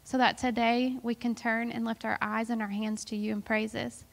so 0.04 0.20
that 0.20 0.38
today 0.38 0.96
we 1.02 1.16
can 1.16 1.34
turn 1.34 1.72
and 1.72 1.86
lift 1.86 2.06
our 2.06 2.20
eyes 2.22 2.52
and 2.52 2.62
our 2.62 2.68
hands 2.68 3.04
to 3.06 3.16
you 3.16 3.34
in 3.34 3.42
praises 3.42 4.06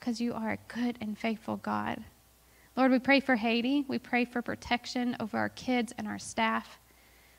because 0.00 0.22
you 0.22 0.32
are 0.32 0.52
a 0.52 0.72
good 0.74 0.96
and 1.02 1.18
faithful 1.18 1.58
God. 1.58 2.02
Lord, 2.76 2.90
we 2.90 2.98
pray 2.98 3.20
for 3.20 3.36
Haiti. 3.36 3.84
We 3.86 3.98
pray 3.98 4.24
for 4.24 4.40
protection 4.40 5.16
over 5.20 5.36
our 5.36 5.50
kids 5.50 5.92
and 5.98 6.08
our 6.08 6.18
staff. 6.18 6.78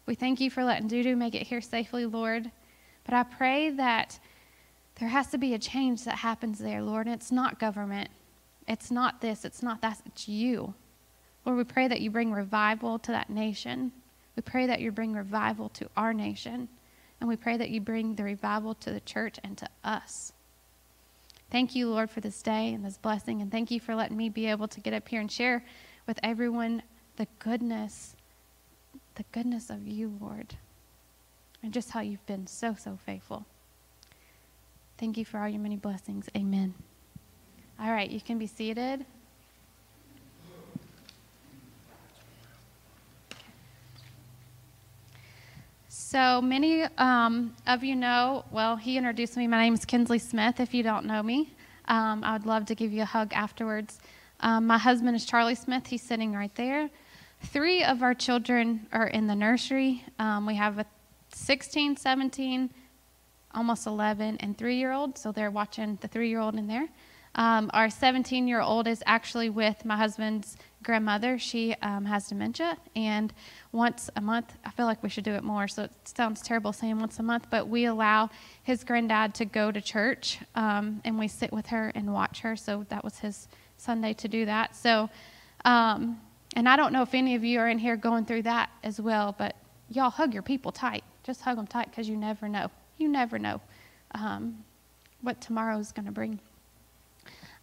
We 0.06 0.16
thank 0.16 0.40
you 0.40 0.52
for 0.52 0.64
letting 0.64 0.90
Dudu 0.90 1.18
make 1.18 1.34
it 1.34 1.48
here 1.48 1.62
safely, 1.62 2.06
Lord. 2.06 2.52
But 3.04 3.16
I 3.16 3.24
pray 3.24 3.72
that 3.72 4.20
there 5.00 5.10
has 5.10 5.28
to 5.32 5.38
be 5.38 5.54
a 5.54 5.60
change 5.60 6.04
that 6.04 6.18
happens 6.18 6.60
there, 6.60 6.84
Lord. 6.84 7.08
And 7.08 7.16
it's 7.16 7.32
not 7.32 7.60
government. 7.60 8.10
It's 8.68 8.92
not 8.92 9.22
this. 9.22 9.44
It's 9.44 9.64
not 9.64 9.82
that. 9.82 10.02
It's 10.06 10.28
you. 10.28 10.74
Lord, 11.46 11.58
we 11.58 11.64
pray 11.64 11.88
that 11.88 12.02
you 12.02 12.12
bring 12.12 12.32
revival 12.32 13.00
to 13.00 13.12
that 13.12 13.30
nation. 13.30 13.92
We 14.36 14.42
pray 14.42 14.68
that 14.68 14.82
you 14.82 14.92
bring 14.92 15.14
revival 15.14 15.70
to 15.70 15.90
our 15.98 16.14
nation. 16.14 16.70
And 17.20 17.28
we 17.28 17.38
pray 17.38 17.58
that 17.58 17.70
you 17.70 17.82
bring 17.82 18.16
the 18.16 18.24
revival 18.24 18.76
to 18.76 18.92
the 18.92 19.00
church 19.00 19.40
and 19.44 19.58
to 19.58 19.68
us. 19.84 20.33
Thank 21.54 21.76
you, 21.76 21.88
Lord, 21.88 22.10
for 22.10 22.20
this 22.20 22.42
day 22.42 22.74
and 22.74 22.84
this 22.84 22.98
blessing. 22.98 23.40
And 23.40 23.52
thank 23.52 23.70
you 23.70 23.80
for 23.80 23.94
letting 23.94 24.18
me 24.18 24.28
be 24.28 24.48
able 24.48 24.68
to 24.70 24.80
get 24.80 24.92
up 24.92 25.08
here 25.08 25.22
and 25.22 25.32
share 25.32 25.64
with 26.08 26.20
everyone 26.24 26.82
the 27.18 27.28
goodness, 27.38 28.16
the 29.14 29.24
goodness 29.32 29.70
of 29.70 29.88
you, 29.88 30.18
Lord, 30.20 30.56
and 31.62 31.72
just 31.72 31.92
how 31.92 32.00
you've 32.00 32.26
been 32.26 32.48
so, 32.48 32.74
so 32.74 32.98
faithful. 33.06 33.46
Thank 34.98 35.16
you 35.16 35.26
for 35.26 35.38
all 35.38 35.48
your 35.48 35.60
many 35.62 35.76
blessings. 35.76 36.28
Amen. 36.36 36.74
All 37.80 37.92
right, 37.92 38.10
you 38.10 38.20
can 38.20 38.40
be 38.40 38.48
seated. 38.48 39.06
So 46.14 46.44
many 46.44 46.84
um, 47.00 47.56
of 47.66 47.84
you 47.84 47.96
know, 47.96 48.46
well, 48.52 48.76
he 48.76 49.00
introduced 49.00 49.36
me. 49.36 49.48
My 49.48 49.64
name 49.64 49.74
is 49.74 49.84
Kinsley 49.84 50.20
Smith. 50.20 50.60
If 50.60 50.72
you 50.72 50.84
don't 50.84 51.08
know 51.08 51.24
me, 51.24 51.56
um, 51.88 52.24
I 52.24 52.34
would 52.34 52.46
love 52.46 52.68
to 52.68 52.76
give 52.76 52.94
you 52.94 53.02
a 53.02 53.06
hug 53.06 53.34
afterwards. 53.34 53.98
Um, 54.40 54.68
my 54.68 54.78
husband 54.78 55.16
is 55.16 55.26
Charlie 55.26 55.56
Smith. 55.56 55.88
He's 55.88 56.04
sitting 56.04 56.34
right 56.34 56.54
there. 56.54 56.92
Three 57.46 57.84
of 57.84 58.04
our 58.04 58.14
children 58.14 58.86
are 58.92 59.08
in 59.08 59.26
the 59.26 59.34
nursery. 59.34 60.06
Um, 60.20 60.46
we 60.46 60.54
have 60.54 60.78
a 60.78 60.86
16, 61.34 61.98
17, 61.98 62.70
almost 63.56 63.88
11, 63.88 64.38
and 64.38 64.56
three 64.56 64.76
year 64.76 64.92
old. 64.92 65.18
So 65.18 65.32
they're 65.32 65.50
watching 65.50 65.98
the 66.00 66.08
three 66.08 66.30
year 66.30 66.42
old 66.42 66.54
in 66.54 66.68
there. 66.68 66.90
Um, 67.36 67.72
our 67.74 67.90
17 67.90 68.48
year 68.48 68.62
old 68.62 68.88
is 68.88 69.02
actually 69.06 69.50
with 69.50 69.86
my 69.86 69.98
husband's 69.98 70.56
grandmother. 70.84 71.40
She 71.40 71.74
um, 71.82 72.06
has 72.06 72.28
dementia, 72.28 72.78
and 72.96 73.34
once 73.72 74.10
a 74.16 74.22
month, 74.22 74.54
I 74.64 74.70
feel 74.72 74.86
like 74.86 75.02
we 75.02 75.10
should 75.10 75.24
do 75.24 75.34
it 75.34 75.44
more, 75.44 75.68
so 75.68 75.84
it 75.84 75.92
sounds 76.04 76.42
terrible 76.42 76.74
saying 76.74 77.00
once 77.00 77.18
a 77.20 77.24
month, 77.24 77.48
but 77.50 77.68
we 77.68 77.86
allow 77.86 78.30
his 78.62 78.84
granddad 78.84 79.34
to 79.36 79.46
go 79.46 79.72
to 79.72 79.82
church, 79.82 80.40
um, 80.56 81.02
and 81.06 81.18
we 81.18 81.28
sit 81.28 81.52
with 81.52 81.68
her 81.68 81.92
and 81.96 82.14
watch 82.14 82.42
her. 82.42 82.56
So 82.56 82.86
that 82.90 83.04
was 83.04 83.20
his 83.20 83.48
Sunday 83.78 84.14
to 84.14 84.28
do 84.28 84.46
that. 84.46 84.76
So, 84.76 85.10
um, 85.66 86.20
and 86.56 86.70
I 86.70 86.76
don't 86.76 86.94
know 86.94 87.02
if 87.02 87.16
any 87.16 87.34
of 87.34 87.44
you 87.44 87.60
are 87.60 87.70
in 87.70 87.80
here 87.80 87.96
going 87.96 88.26
through 88.26 88.44
that 88.44 88.70
as 88.84 89.02
well, 89.02 89.34
but 89.38 89.56
y'all 89.90 90.12
hug 90.12 90.34
your 90.34 90.44
people 90.44 90.72
tight. 90.72 91.04
Just 91.24 91.42
hug 91.42 91.56
them 91.56 91.66
tight 91.66 91.90
because 91.90 92.08
you 92.08 92.18
never 92.18 92.48
know. 92.48 92.70
You 92.98 93.08
never 93.08 93.40
know 93.40 93.60
um, 94.12 94.64
what 95.22 95.42
tomorrow 95.42 95.80
is 95.80 95.92
going 95.92 96.06
to 96.06 96.12
bring. 96.12 96.40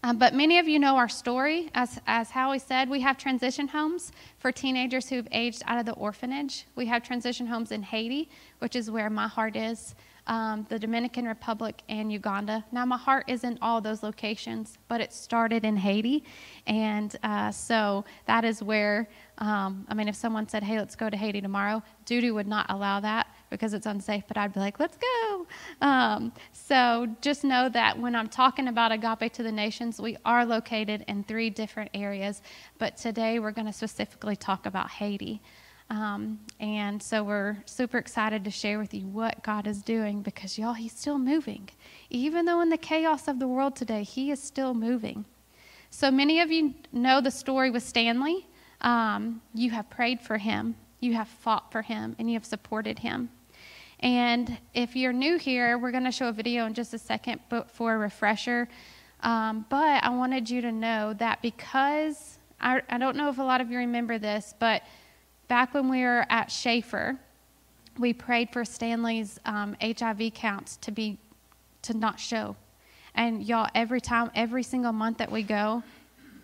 Um, 0.03 0.17
but 0.17 0.35
many 0.35 0.59
of 0.59 0.67
you 0.67 0.79
know 0.79 0.97
our 0.97 1.09
story. 1.11 1.71
As, 1.75 2.01
as 2.07 2.31
Howie 2.31 2.59
said, 2.59 2.89
we 2.89 3.01
have 3.01 3.19
transition 3.19 3.69
homes 3.69 4.13
for 4.39 4.51
teenagers 4.51 5.09
who've 5.09 5.29
aged 5.31 5.63
out 5.67 5.79
of 5.79 5.85
the 5.85 5.93
orphanage. 5.93 6.65
We 6.75 6.87
have 6.87 7.03
transition 7.03 7.47
homes 7.47 7.71
in 7.71 7.83
Haiti, 7.83 8.31
which 8.61 8.77
is 8.77 8.91
where 8.91 9.11
my 9.11 9.29
heart 9.29 9.57
is, 9.57 9.95
um, 10.27 10.67
the 10.71 10.79
Dominican 10.79 11.27
Republic, 11.27 11.83
and 11.91 12.11
Uganda. 12.11 12.65
Now, 12.73 12.87
my 12.87 12.97
heart 12.97 13.25
is 13.29 13.45
in 13.45 13.59
all 13.61 13.83
those 13.83 14.03
locations, 14.03 14.79
but 14.89 15.03
it 15.03 15.13
started 15.13 15.67
in 15.67 15.77
Haiti. 15.77 16.25
And 16.67 17.15
uh, 17.23 17.51
so 17.51 18.07
that 18.25 18.43
is 18.45 18.63
where, 18.63 19.07
um, 19.37 19.87
I 19.89 19.95
mean, 19.95 20.09
if 20.09 20.17
someone 20.17 20.49
said, 20.49 20.63
hey, 20.63 20.79
let's 20.79 20.97
go 20.97 21.11
to 21.11 21.17
Haiti 21.17 21.43
tomorrow, 21.43 21.83
Duty 22.07 22.31
would 22.31 22.49
not 22.49 22.65
allow 22.71 23.01
that 23.01 23.27
because 23.51 23.75
it's 23.75 23.87
unsafe, 23.87 24.25
but 24.29 24.39
I'd 24.39 24.55
be 24.55 24.61
like, 24.61 24.81
let's 24.81 24.97
go. 24.97 25.30
Um, 25.81 26.33
so 26.53 27.09
just 27.21 27.45
know 27.45 27.69
that 27.69 27.99
when 27.99 28.15
I'm 28.15 28.29
talking 28.29 28.69
about 28.69 28.93
Agape 28.93 29.33
to 29.35 29.43
the 29.43 29.53
Nations, 29.53 30.01
we 30.01 30.17
are 30.25 30.45
located 30.45 31.05
in 31.09 31.25
three 31.25 31.51
different 31.51 31.91
areas, 31.95 32.43
but 32.79 32.97
today 32.97 33.39
we're 33.39 33.51
going 33.51 33.67
to 33.67 33.73
specifically 33.73 34.37
talk 34.37 34.67
about 34.67 34.91
Haiti. 34.91 35.41
Um, 35.91 36.39
and 36.61 37.03
so 37.03 37.25
we're 37.25 37.57
super 37.67 37.99
excited 37.99 38.45
to 38.45 38.51
share 38.51 38.79
with 38.79 38.95
you 38.95 39.07
what 39.07 39.43
God 39.43 39.67
is 39.67 39.83
doing 39.83 40.23
because, 40.23 40.57
y'all, 40.57 40.75
He's 40.75 40.93
still 40.93 41.19
moving. 41.19 41.69
Even 42.11 42.45
though 42.45 42.61
in 42.61 42.69
the 42.69 42.79
chaos 42.79 43.27
of 43.27 43.41
the 43.41 43.49
world 43.49 43.75
today, 43.75 44.05
He 44.05 44.31
is 44.31 44.41
still 44.41 44.73
moving. 44.73 45.25
So 45.91 46.11
many 46.11 46.41
of 46.41 46.53
you 46.53 46.75
know 46.93 47.21
the 47.21 47.33
story 47.33 47.71
with 47.71 47.83
Stanley. 47.83 48.47
Um, 48.81 49.43
you 49.55 49.71
have 49.71 49.91
prayed 49.91 50.21
for 50.21 50.39
him, 50.39 50.77
you 51.01 51.15
have 51.15 51.29
fought 51.29 51.71
for 51.71 51.83
him, 51.83 52.17
and 52.19 52.31
you 52.31 52.35
have 52.35 52.45
supported 52.45 53.01
him. 53.01 53.31
And 54.01 54.59
if 54.75 54.97
you're 54.97 55.13
new 55.13 55.39
here, 55.39 55.79
we're 55.79 55.91
going 55.91 56.05
to 56.05 56.11
show 56.11 56.29
a 56.29 56.33
video 56.33 56.67
in 56.67 56.75
just 56.75 56.95
a 56.95 56.99
second 56.99 57.41
but 57.49 57.71
for 57.71 57.95
a 57.95 57.99
refresher. 57.99 58.69
Um, 59.23 59.67
but 59.69 60.03
I 60.03 60.09
wanted 60.11 60.49
you 60.49 60.63
to 60.63 60.73
know 60.73 61.13
that 61.15 61.43
because 61.43 62.39
I, 62.61 62.81
I 62.89 62.99
don't 62.99 63.17
know 63.17 63.29
if 63.29 63.39
a 63.39 63.43
lot 63.43 63.61
of 63.61 63.71
you 63.71 63.79
remember 63.79 64.19
this, 64.19 64.55
but 64.59 64.83
back 65.49 65.75
when 65.75 65.91
we 65.91 66.03
were 66.03 66.25
at 66.31 66.51
Schaefer, 66.51 67.19
we 67.99 68.15
prayed 68.15 68.51
for 68.51 68.65
Stanley's 68.65 69.39
um, 69.45 69.77
HIV 69.83 70.33
counts 70.35 70.77
to 70.79 70.91
be 70.91 71.19
to 71.83 71.95
not 71.95 72.19
show. 72.19 72.57
And 73.15 73.43
y'all, 73.43 73.69
every 73.75 74.01
time, 74.01 74.31
every 74.35 74.63
single 74.63 74.93
month 74.93 75.19
that 75.19 75.31
we 75.31 75.43
go, 75.43 75.83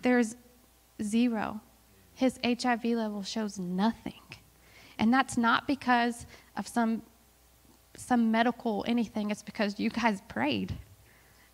there's 0.01 0.35
zero. 1.01 1.61
His 2.13 2.39
HIV 2.43 2.85
level 2.85 3.23
shows 3.23 3.57
nothing. 3.57 4.13
And 4.99 5.13
that's 5.13 5.37
not 5.37 5.67
because 5.67 6.25
of 6.55 6.67
some 6.67 7.03
some 7.97 8.31
medical 8.31 8.85
anything, 8.87 9.31
it's 9.31 9.43
because 9.43 9.79
you 9.79 9.89
guys 9.89 10.21
prayed. 10.27 10.73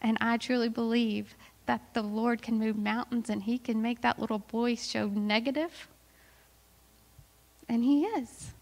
And 0.02 0.18
I 0.22 0.38
truly 0.38 0.70
believe 0.70 1.36
that 1.66 1.94
the 1.94 2.02
Lord 2.02 2.42
can 2.42 2.60
move 2.60 2.78
mountains 2.78 3.30
and 3.30 3.44
He 3.44 3.58
can 3.58 3.82
make 3.82 4.02
that 4.02 4.20
little 4.20 4.40
boy 4.40 4.76
show 4.76 5.08
negative. 5.08 5.88
And 7.68 7.84
He 7.84 8.04
is. 8.04 8.54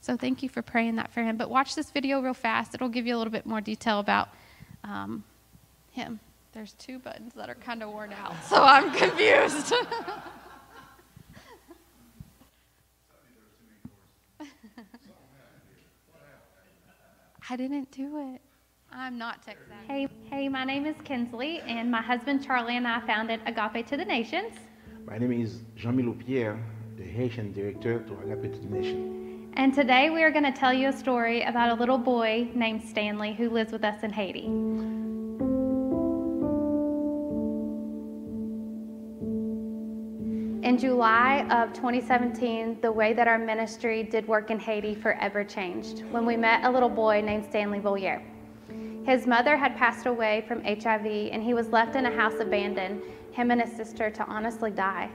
So 0.00 0.16
thank 0.16 0.42
you 0.42 0.48
for 0.48 0.62
praying 0.62 0.96
that 0.96 1.12
for 1.12 1.22
him. 1.22 1.36
But 1.36 1.50
watch 1.50 1.74
this 1.74 1.90
video 1.90 2.20
real 2.20 2.34
fast. 2.34 2.74
It'll 2.74 2.88
give 2.88 3.06
you 3.06 3.16
a 3.16 3.18
little 3.18 3.32
bit 3.32 3.44
more 3.46 3.60
detail 3.60 3.98
about 3.98 4.30
um, 4.82 5.24
him. 5.92 6.20
There's 6.52 6.72
two 6.74 6.98
buttons 6.98 7.34
that 7.34 7.48
are 7.48 7.54
kind 7.54 7.82
of 7.82 7.90
worn 7.90 8.12
out, 8.12 8.34
so 8.44 8.62
I'm 8.62 8.90
confused. 8.96 9.72
I 17.50 17.56
didn't 17.56 17.90
do 17.90 18.32
it. 18.32 18.40
I'm 18.92 19.18
not 19.18 19.44
tech 19.44 19.56
savvy. 19.68 19.92
Hey, 19.92 20.08
hey, 20.30 20.48
my 20.48 20.62
name 20.62 20.86
is 20.86 20.94
Kinsley, 21.02 21.60
and 21.62 21.90
my 21.90 22.00
husband 22.00 22.44
Charlie 22.44 22.76
and 22.76 22.86
I 22.86 23.00
founded 23.00 23.40
Agape 23.44 23.88
to 23.88 23.96
the 23.96 24.04
Nations. 24.04 24.52
My 25.04 25.18
name 25.18 25.32
is 25.32 25.62
Jean-Milo 25.74 26.12
Pierre, 26.12 26.64
the 26.96 27.02
Haitian 27.02 27.52
director 27.52 28.04
to 28.04 28.18
Agape 28.20 28.54
to 28.54 28.60
the 28.60 28.68
Nation. 28.68 29.50
And 29.54 29.74
today 29.74 30.10
we 30.10 30.22
are 30.22 30.30
going 30.30 30.44
to 30.44 30.52
tell 30.52 30.72
you 30.72 30.90
a 30.90 30.92
story 30.92 31.42
about 31.42 31.70
a 31.70 31.74
little 31.74 31.98
boy 31.98 32.48
named 32.54 32.84
Stanley 32.84 33.34
who 33.34 33.50
lives 33.50 33.72
with 33.72 33.82
us 33.82 34.04
in 34.04 34.12
Haiti. 34.12 34.46
July 40.80 41.46
of 41.50 41.74
2017, 41.74 42.78
the 42.80 42.90
way 42.90 43.12
that 43.12 43.28
our 43.28 43.38
ministry 43.38 44.02
did 44.02 44.26
work 44.26 44.50
in 44.50 44.58
Haiti 44.58 44.94
forever 44.94 45.44
changed 45.44 46.02
when 46.10 46.24
we 46.24 46.38
met 46.38 46.64
a 46.64 46.70
little 46.70 46.88
boy 46.88 47.20
named 47.20 47.44
Stanley 47.44 47.80
Bollier. 47.80 48.22
His 49.04 49.26
mother 49.26 49.58
had 49.58 49.76
passed 49.76 50.06
away 50.06 50.42
from 50.48 50.64
HIV 50.64 51.04
and 51.04 51.42
he 51.42 51.52
was 51.52 51.68
left 51.68 51.96
in 51.96 52.06
a 52.06 52.16
house 52.16 52.40
abandoned, 52.40 53.02
him 53.30 53.50
and 53.50 53.60
his 53.60 53.76
sister, 53.76 54.08
to 54.08 54.24
honestly 54.24 54.70
die. 54.70 55.10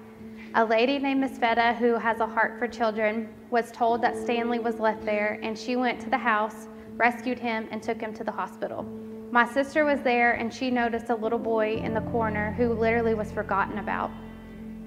A 0.54 0.64
lady 0.64 1.00
named 1.00 1.22
Miss 1.22 1.40
Feta, 1.40 1.74
who 1.80 1.96
has 1.96 2.20
a 2.20 2.28
heart 2.28 2.60
for 2.60 2.68
children, 2.68 3.28
was 3.50 3.72
told 3.72 4.04
that 4.04 4.16
Stanley 4.16 4.60
was 4.60 4.80
left 4.80 5.04
there 5.04 5.40
and 5.42 5.58
she 5.58 5.76
went 5.76 6.00
to 6.02 6.12
the 6.12 6.18
house, 6.18 6.68
rescued 6.96 7.40
him, 7.40 7.68
and 7.72 7.82
took 7.82 8.00
him 8.00 8.14
to 8.14 8.24
the 8.24 8.32
hospital. 8.32 8.84
My 9.32 9.52
sister 9.52 9.84
was 9.84 10.00
there 10.02 10.34
and 10.34 10.54
she 10.54 10.70
noticed 10.70 11.10
a 11.10 11.16
little 11.16 11.40
boy 11.40 11.78
in 11.78 11.96
the 11.96 12.02
corner 12.02 12.54
who 12.54 12.72
literally 12.72 13.16
was 13.16 13.32
forgotten 13.32 13.80
about. 13.80 14.12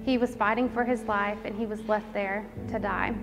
He 0.03 0.17
was 0.17 0.35
fighting 0.35 0.69
for 0.69 0.83
his 0.83 1.03
life 1.03 1.39
and 1.45 1.55
he 1.55 1.65
was 1.65 1.81
left 1.87 2.11
there 2.13 2.45
to 2.71 2.79
die. 2.79 3.13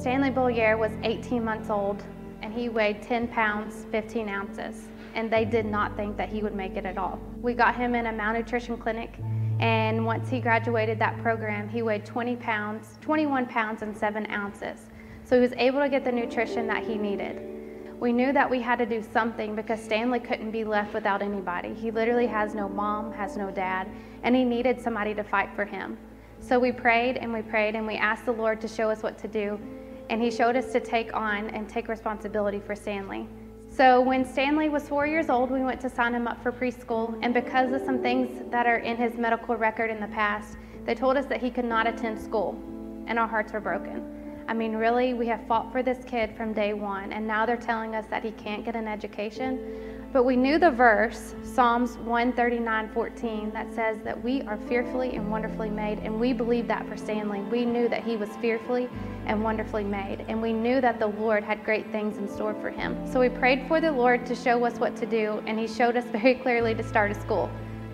Stanley 0.00 0.30
Bollier 0.30 0.78
was 0.78 0.92
18 1.02 1.44
months 1.44 1.68
old 1.68 2.02
and 2.42 2.54
he 2.54 2.68
weighed 2.68 3.02
10 3.02 3.28
pounds, 3.28 3.86
15 3.90 4.28
ounces, 4.28 4.88
and 5.14 5.30
they 5.30 5.44
did 5.44 5.66
not 5.66 5.96
think 5.96 6.16
that 6.16 6.28
he 6.28 6.42
would 6.42 6.54
make 6.54 6.76
it 6.76 6.86
at 6.86 6.96
all. 6.96 7.20
We 7.42 7.54
got 7.54 7.76
him 7.76 7.94
in 7.94 8.06
a 8.06 8.12
malnutrition 8.12 8.78
clinic, 8.78 9.18
and 9.58 10.06
once 10.06 10.30
he 10.30 10.40
graduated 10.40 10.98
that 11.00 11.20
program, 11.20 11.68
he 11.68 11.82
weighed 11.82 12.06
20 12.06 12.36
pounds, 12.36 12.98
21 13.02 13.46
pounds, 13.46 13.82
and 13.82 13.94
7 13.94 14.26
ounces. 14.30 14.86
So 15.24 15.36
he 15.36 15.42
was 15.42 15.52
able 15.58 15.80
to 15.80 15.88
get 15.90 16.02
the 16.02 16.12
nutrition 16.12 16.66
that 16.68 16.82
he 16.82 16.96
needed. 16.96 17.59
We 18.00 18.14
knew 18.14 18.32
that 18.32 18.48
we 18.48 18.62
had 18.62 18.78
to 18.78 18.86
do 18.86 19.04
something 19.12 19.54
because 19.54 19.78
Stanley 19.78 20.20
couldn't 20.20 20.52
be 20.52 20.64
left 20.64 20.94
without 20.94 21.20
anybody. 21.20 21.74
He 21.74 21.90
literally 21.90 22.26
has 22.26 22.54
no 22.54 22.66
mom, 22.66 23.12
has 23.12 23.36
no 23.36 23.50
dad, 23.50 23.88
and 24.22 24.34
he 24.34 24.42
needed 24.42 24.80
somebody 24.80 25.14
to 25.14 25.22
fight 25.22 25.50
for 25.54 25.66
him. 25.66 25.98
So 26.40 26.58
we 26.58 26.72
prayed 26.72 27.18
and 27.18 27.30
we 27.30 27.42
prayed 27.42 27.74
and 27.74 27.86
we 27.86 27.96
asked 27.96 28.24
the 28.24 28.32
Lord 28.32 28.58
to 28.62 28.68
show 28.68 28.90
us 28.90 29.02
what 29.02 29.18
to 29.18 29.28
do, 29.28 29.60
and 30.08 30.20
He 30.20 30.30
showed 30.30 30.56
us 30.56 30.72
to 30.72 30.80
take 30.80 31.14
on 31.14 31.50
and 31.50 31.68
take 31.68 31.88
responsibility 31.88 32.58
for 32.58 32.74
Stanley. 32.74 33.28
So 33.70 34.00
when 34.00 34.24
Stanley 34.24 34.68
was 34.68 34.88
four 34.88 35.06
years 35.06 35.28
old, 35.28 35.50
we 35.50 35.60
went 35.60 35.80
to 35.82 35.90
sign 35.90 36.14
him 36.14 36.26
up 36.26 36.42
for 36.42 36.50
preschool, 36.50 37.16
and 37.22 37.32
because 37.32 37.70
of 37.72 37.82
some 37.82 38.00
things 38.00 38.42
that 38.50 38.66
are 38.66 38.78
in 38.78 38.96
his 38.96 39.14
medical 39.14 39.54
record 39.56 39.90
in 39.90 40.00
the 40.00 40.08
past, 40.08 40.56
they 40.86 40.94
told 40.94 41.16
us 41.16 41.26
that 41.26 41.40
he 41.40 41.50
could 41.50 41.66
not 41.66 41.86
attend 41.86 42.20
school, 42.20 42.60
and 43.06 43.18
our 43.18 43.28
hearts 43.28 43.52
were 43.52 43.60
broken. 43.60 44.19
I 44.50 44.52
mean, 44.52 44.74
really, 44.74 45.14
we 45.14 45.28
have 45.28 45.46
fought 45.46 45.70
for 45.70 45.80
this 45.80 46.04
kid 46.04 46.34
from 46.36 46.52
day 46.52 46.72
one, 46.72 47.12
and 47.12 47.24
now 47.24 47.46
they're 47.46 47.56
telling 47.56 47.94
us 47.94 48.04
that 48.10 48.24
he 48.24 48.32
can't 48.32 48.64
get 48.64 48.74
an 48.74 48.88
education. 48.88 50.08
But 50.12 50.24
we 50.24 50.34
knew 50.34 50.58
the 50.58 50.72
verse, 50.72 51.36
Psalms 51.44 51.98
139:14, 51.98 53.52
that 53.52 53.72
says 53.72 53.98
that 54.02 54.20
we 54.24 54.42
are 54.42 54.56
fearfully 54.56 55.14
and 55.14 55.30
wonderfully 55.30 55.70
made, 55.70 56.00
and 56.00 56.18
we 56.18 56.32
believe 56.32 56.66
that 56.66 56.84
for 56.88 56.96
Stanley. 56.96 57.42
We 57.42 57.64
knew 57.64 57.88
that 57.90 58.02
he 58.02 58.16
was 58.16 58.28
fearfully 58.38 58.88
and 59.26 59.40
wonderfully 59.40 59.84
made, 59.84 60.24
and 60.26 60.42
we 60.42 60.52
knew 60.52 60.80
that 60.80 60.98
the 60.98 61.06
Lord 61.06 61.44
had 61.44 61.64
great 61.64 61.88
things 61.92 62.18
in 62.18 62.26
store 62.26 62.54
for 62.54 62.70
him. 62.70 62.96
So 63.06 63.20
we 63.20 63.28
prayed 63.28 63.68
for 63.68 63.80
the 63.80 63.92
Lord 63.92 64.26
to 64.26 64.34
show 64.34 64.64
us 64.64 64.80
what 64.80 64.96
to 64.96 65.06
do, 65.06 65.40
and 65.46 65.60
he 65.60 65.68
showed 65.68 65.96
us 65.96 66.04
very 66.10 66.34
clearly 66.34 66.74
to 66.74 66.82
start 66.82 67.12
a 67.12 67.14
school. 67.14 67.48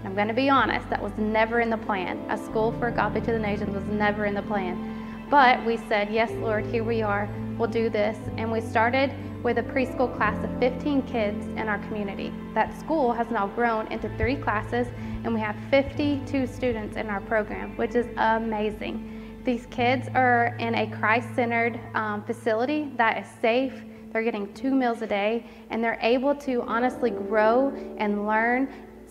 I'm 0.06 0.14
going 0.14 0.28
to 0.28 0.34
be 0.34 0.48
honest, 0.48 0.88
that 0.88 1.02
was 1.02 1.12
never 1.18 1.60
in 1.60 1.68
the 1.68 1.76
plan. 1.76 2.18
A 2.30 2.38
school 2.38 2.72
for 2.78 2.88
Agape 2.88 3.24
to 3.24 3.32
the 3.32 3.38
Nations 3.38 3.74
was 3.74 3.84
never 3.84 4.24
in 4.24 4.32
the 4.32 4.42
plan. 4.42 4.95
But 5.30 5.64
we 5.66 5.76
said, 5.76 6.12
Yes, 6.12 6.30
Lord, 6.32 6.64
here 6.66 6.84
we 6.84 7.02
are. 7.02 7.28
We'll 7.58 7.68
do 7.68 7.90
this. 7.90 8.16
And 8.36 8.52
we 8.52 8.60
started 8.60 9.12
with 9.42 9.58
a 9.58 9.62
preschool 9.62 10.14
class 10.16 10.42
of 10.44 10.58
15 10.60 11.02
kids 11.02 11.46
in 11.46 11.68
our 11.68 11.78
community. 11.86 12.32
That 12.54 12.78
school 12.78 13.12
has 13.12 13.28
now 13.30 13.48
grown 13.48 13.90
into 13.92 14.08
three 14.16 14.36
classes, 14.36 14.86
and 15.24 15.34
we 15.34 15.40
have 15.40 15.56
52 15.70 16.46
students 16.46 16.96
in 16.96 17.08
our 17.08 17.20
program, 17.20 17.76
which 17.76 17.94
is 17.94 18.06
amazing. 18.16 19.40
These 19.44 19.66
kids 19.66 20.08
are 20.14 20.56
in 20.58 20.74
a 20.74 20.86
Christ 20.90 21.28
centered 21.34 21.80
um, 21.94 22.22
facility 22.24 22.92
that 22.96 23.18
is 23.18 23.40
safe. 23.40 23.72
They're 24.12 24.22
getting 24.22 24.52
two 24.54 24.74
meals 24.74 25.02
a 25.02 25.06
day, 25.06 25.46
and 25.70 25.82
they're 25.82 25.98
able 26.02 26.34
to 26.36 26.62
honestly 26.62 27.10
grow 27.10 27.72
and 27.98 28.26
learn 28.26 28.68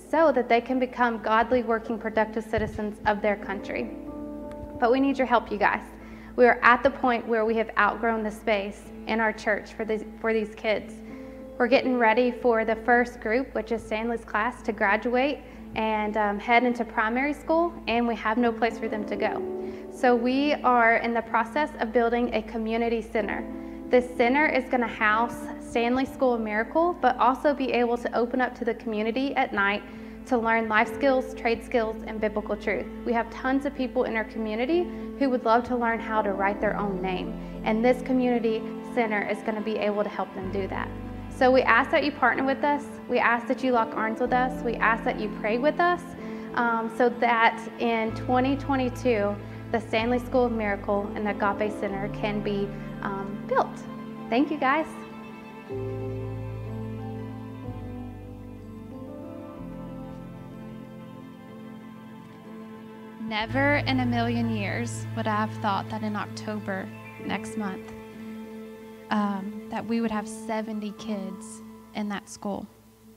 so 0.10 0.32
that 0.32 0.48
they 0.48 0.62
can 0.62 0.80
become 0.80 1.22
godly, 1.22 1.64
working, 1.64 1.98
productive 1.98 2.44
citizens 2.44 3.00
of 3.06 3.22
their 3.22 3.36
country. 3.36 3.92
But 4.80 4.92
we 4.92 5.00
need 5.00 5.18
your 5.18 5.28
help, 5.28 5.52
you 5.52 5.58
guys 5.58 5.84
we 6.36 6.46
are 6.46 6.60
at 6.62 6.84
the 6.84 6.90
point 6.90 7.26
where 7.28 7.46
we 7.46 7.56
have 7.56 7.70
outgrown 7.78 8.24
the 8.24 8.32
space 8.32 8.82
in 9.08 9.20
our 9.20 9.32
church 9.32 9.74
for 9.74 9.86
these, 9.86 10.04
for 10.20 10.34
these 10.34 10.54
kids. 10.56 10.94
We're 11.58 11.68
getting 11.68 11.98
ready 11.98 12.32
for 12.32 12.66
the 12.66 12.76
first 12.76 13.22
group, 13.22 13.54
which 13.56 13.72
is 13.72 13.82
Stanley's 13.82 14.26
class, 14.26 14.62
to 14.64 14.74
graduate 14.74 15.40
and 15.76 16.18
um, 16.18 16.40
head 16.40 16.64
into 16.64 16.84
primary 16.84 17.34
school, 17.34 17.74
and 17.88 18.08
we 18.08 18.16
have 18.16 18.38
no 18.38 18.52
place 18.52 18.78
for 18.78 18.90
them 18.90 19.06
to 19.06 19.16
go. 19.16 19.42
So 19.94 20.16
we 20.16 20.54
are 20.54 20.98
in 20.98 21.14
the 21.14 21.22
process 21.22 21.70
of 21.80 21.94
building 21.94 22.34
a 22.34 22.42
community 22.42 23.02
center. 23.02 23.46
This 23.90 24.06
center 24.18 24.46
is 24.46 24.66
going 24.66 24.82
to 24.82 24.88
house 24.88 25.38
Stanley 25.62 26.06
School 26.06 26.34
of 26.34 26.42
Miracle, 26.42 26.98
but 27.02 27.18
also 27.18 27.54
be 27.54 27.72
able 27.72 27.98
to 27.98 28.18
open 28.18 28.42
up 28.42 28.54
to 28.56 28.66
the 28.66 28.74
community 28.74 29.34
at 29.36 29.54
night 29.54 29.84
to 30.28 30.38
learn 30.38 30.68
life 30.68 30.94
skills, 30.94 31.34
trade 31.36 31.64
skills, 31.64 31.96
and 32.08 32.20
biblical 32.20 32.56
truth. 32.56 32.86
We 33.06 33.14
have 33.14 33.30
tons 33.30 33.66
of 33.66 33.76
people 33.76 34.06
in 34.06 34.16
our 34.16 34.24
community 34.26 34.88
who 35.20 35.30
would 35.30 35.46
love 35.46 35.64
to 35.66 35.76
learn 35.76 36.00
how 36.00 36.22
to 36.22 36.32
write 36.32 36.60
their 36.60 36.78
own 36.78 37.02
name, 37.02 37.62
and 37.64 37.84
this 37.84 38.02
community 38.02 38.62
center 38.94 39.28
is 39.28 39.38
going 39.40 39.56
to 39.56 39.62
be 39.62 39.78
able 39.78 40.04
to 40.04 40.10
help 40.10 40.34
them 40.34 40.52
do 40.52 40.68
that. 40.68 40.90
So 41.30 41.52
we 41.52 41.62
ask 41.64 41.92
that 41.92 42.04
you 42.04 42.12
partner 42.12 42.46
with 42.46 42.64
us. 42.64 42.86
We 43.10 43.20
ask 43.20 43.48
that 43.48 43.64
you 43.64 43.74
lock 43.74 43.94
arms 43.94 44.22
with 44.22 44.32
us. 44.32 44.64
We 44.64 44.76
ask 44.76 45.04
that 45.04 45.20
you 45.20 45.30
pray 45.42 45.58
with 45.58 45.80
us 45.80 46.02
um, 46.56 46.92
so 46.98 47.10
that 47.10 47.60
in 47.80 48.16
2022, 48.16 49.36
the 49.72 49.80
Stanley 49.82 50.20
School 50.20 50.46
of 50.46 50.54
Miracle 50.54 51.12
and 51.16 51.26
the 51.26 51.32
Agape 51.32 51.72
Center 51.80 52.10
can 52.14 52.42
be 52.42 52.70
um, 53.02 53.44
built. 53.48 53.78
Thank 54.30 54.50
you, 54.50 54.58
guys. 54.58 54.88
Never 63.26 63.78
in 63.78 64.02
a 64.02 64.06
million 64.06 64.56
years 64.56 65.08
would 65.18 65.26
I 65.26 65.36
have 65.36 65.54
thought 65.60 65.90
that 65.90 66.04
in 66.04 66.16
October 66.16 66.88
next 67.26 67.58
month 67.58 67.92
um, 69.10 69.64
that 69.72 69.84
we 69.84 70.00
would 70.00 70.12
have 70.12 70.28
70 70.28 70.92
kids 71.00 71.64
in 71.96 72.08
that 72.10 72.30
school. 72.30 72.68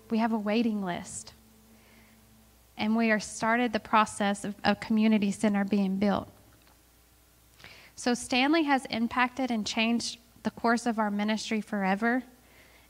We 0.09 0.17
have 0.17 0.33
a 0.33 0.39
waiting 0.39 0.83
list. 0.83 1.35
And 2.79 2.97
we 2.97 3.11
are 3.11 3.21
started 3.21 3.75
the 3.75 3.81
process 3.81 4.47
of 4.47 4.55
a 4.65 4.75
community 4.75 5.31
center 5.31 5.63
being 5.63 5.97
built. 5.97 6.31
So 7.95 8.15
Stanley 8.15 8.63
has 8.63 8.87
impacted 8.87 9.51
and 9.51 9.67
changed 9.67 10.21
the 10.43 10.51
course 10.53 10.87
of 10.87 10.99
our 10.99 11.11
ministry 11.11 11.61
forever. 11.61 12.23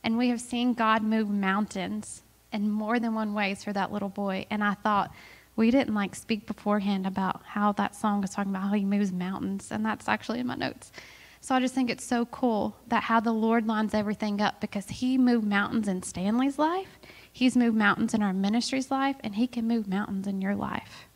And 0.05 0.17
we 0.17 0.29
have 0.29 0.39
seen 0.39 0.73
God 0.73 1.03
move 1.03 1.29
mountains 1.29 2.21
in 2.53 2.69
more 2.69 2.97
than 2.97 3.13
one 3.13 3.33
ways 3.33 3.61
for 3.61 3.73
that 3.73 3.91
little 3.91 4.07
boy. 4.07 4.45
And 4.49 4.63
I 4.63 4.75
thought, 4.75 5.11
we 5.59 5.71
didn't 5.71 5.93
like 5.93 6.15
speak 6.15 6.47
beforehand 6.47 7.05
about 7.05 7.41
how 7.43 7.73
that 7.73 7.93
song 7.93 8.23
is 8.23 8.29
talking 8.29 8.51
about 8.53 8.69
how 8.69 8.73
he 8.73 8.85
moves 8.85 9.11
mountains. 9.11 9.71
And 9.71 9.85
that's 9.85 10.07
actually 10.07 10.39
in 10.39 10.47
my 10.47 10.55
notes. 10.55 10.93
So 11.41 11.53
I 11.53 11.59
just 11.59 11.75
think 11.75 11.89
it's 11.89 12.05
so 12.05 12.25
cool 12.27 12.77
that 12.87 13.03
how 13.03 13.19
the 13.19 13.33
Lord 13.33 13.67
lines 13.67 13.93
everything 13.93 14.39
up 14.41 14.61
because 14.61 14.87
He 14.87 15.17
moved 15.17 15.45
mountains 15.45 15.89
in 15.89 16.01
Stanley's 16.01 16.57
life, 16.57 16.97
He's 17.31 17.57
moved 17.57 17.75
mountains 17.75 18.13
in 18.13 18.23
our 18.23 18.31
ministry's 18.31 18.89
life, 18.89 19.17
and 19.21 19.35
He 19.35 19.47
can 19.47 19.67
move 19.67 19.85
mountains 19.85 20.27
in 20.27 20.41
your 20.41 20.55
life. 20.55 21.07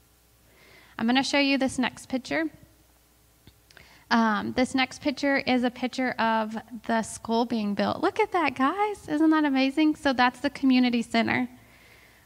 I'm 0.99 1.05
going 1.05 1.15
to 1.15 1.23
show 1.23 1.39
you 1.39 1.57
this 1.57 1.79
next 1.79 2.09
picture. 2.09 2.45
Um, 4.11 4.51
this 4.57 4.75
next 4.75 5.01
picture 5.01 5.37
is 5.37 5.63
a 5.63 5.71
picture 5.71 6.11
of 6.19 6.57
the 6.87 7.01
school 7.01 7.45
being 7.45 7.75
built. 7.75 8.01
Look 8.01 8.19
at 8.19 8.33
that, 8.33 8.55
guys. 8.55 9.07
Isn't 9.07 9.29
that 9.29 9.45
amazing? 9.45 9.95
So 9.95 10.11
that's 10.11 10.41
the 10.41 10.49
community 10.49 11.01
center. 11.01 11.47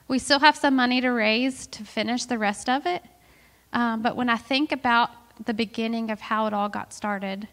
We 0.07 0.19
still 0.19 0.39
have 0.39 0.55
some 0.55 0.75
money 0.75 1.01
to 1.01 1.09
raise 1.09 1.67
to 1.67 1.83
finish 1.83 2.25
the 2.25 2.37
rest 2.37 2.69
of 2.69 2.85
it. 2.85 3.03
Um, 3.73 4.01
but 4.01 4.15
when 4.15 4.29
I 4.29 4.37
think 4.37 4.71
about 4.71 5.09
the 5.45 5.53
beginning 5.53 6.09
of 6.09 6.21
how 6.21 6.47
it 6.47 6.53
all 6.53 6.69
got 6.69 6.93
started, 6.93 7.47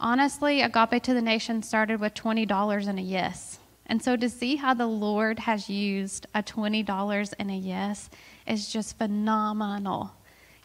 honestly, 0.00 0.62
Agape 0.62 1.02
to 1.02 1.12
the 1.14 1.20
Nation 1.20 1.62
started 1.62 2.00
with 2.00 2.14
$20 2.14 2.88
and 2.88 2.98
a 2.98 3.02
yes. 3.02 3.58
And 3.86 4.02
so 4.02 4.16
to 4.16 4.28
see 4.30 4.56
how 4.56 4.72
the 4.72 4.86
Lord 4.86 5.38
has 5.40 5.68
used 5.68 6.26
a 6.34 6.42
$20 6.42 7.34
and 7.38 7.50
a 7.50 7.54
yes 7.54 8.08
is 8.46 8.72
just 8.72 8.96
phenomenal. 8.96 10.12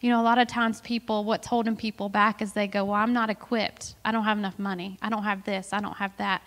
You 0.00 0.10
know, 0.10 0.20
a 0.20 0.22
lot 0.22 0.38
of 0.38 0.48
times 0.48 0.80
people, 0.80 1.24
what's 1.24 1.46
holding 1.46 1.76
people 1.76 2.08
back 2.08 2.40
is 2.40 2.52
they 2.52 2.68
go, 2.68 2.84
Well, 2.84 2.94
I'm 2.94 3.12
not 3.12 3.30
equipped. 3.30 3.96
I 4.04 4.12
don't 4.12 4.24
have 4.24 4.38
enough 4.38 4.58
money. 4.58 4.96
I 5.02 5.10
don't 5.10 5.24
have 5.24 5.44
this. 5.44 5.72
I 5.72 5.80
don't 5.80 5.96
have 5.96 6.16
that. 6.18 6.40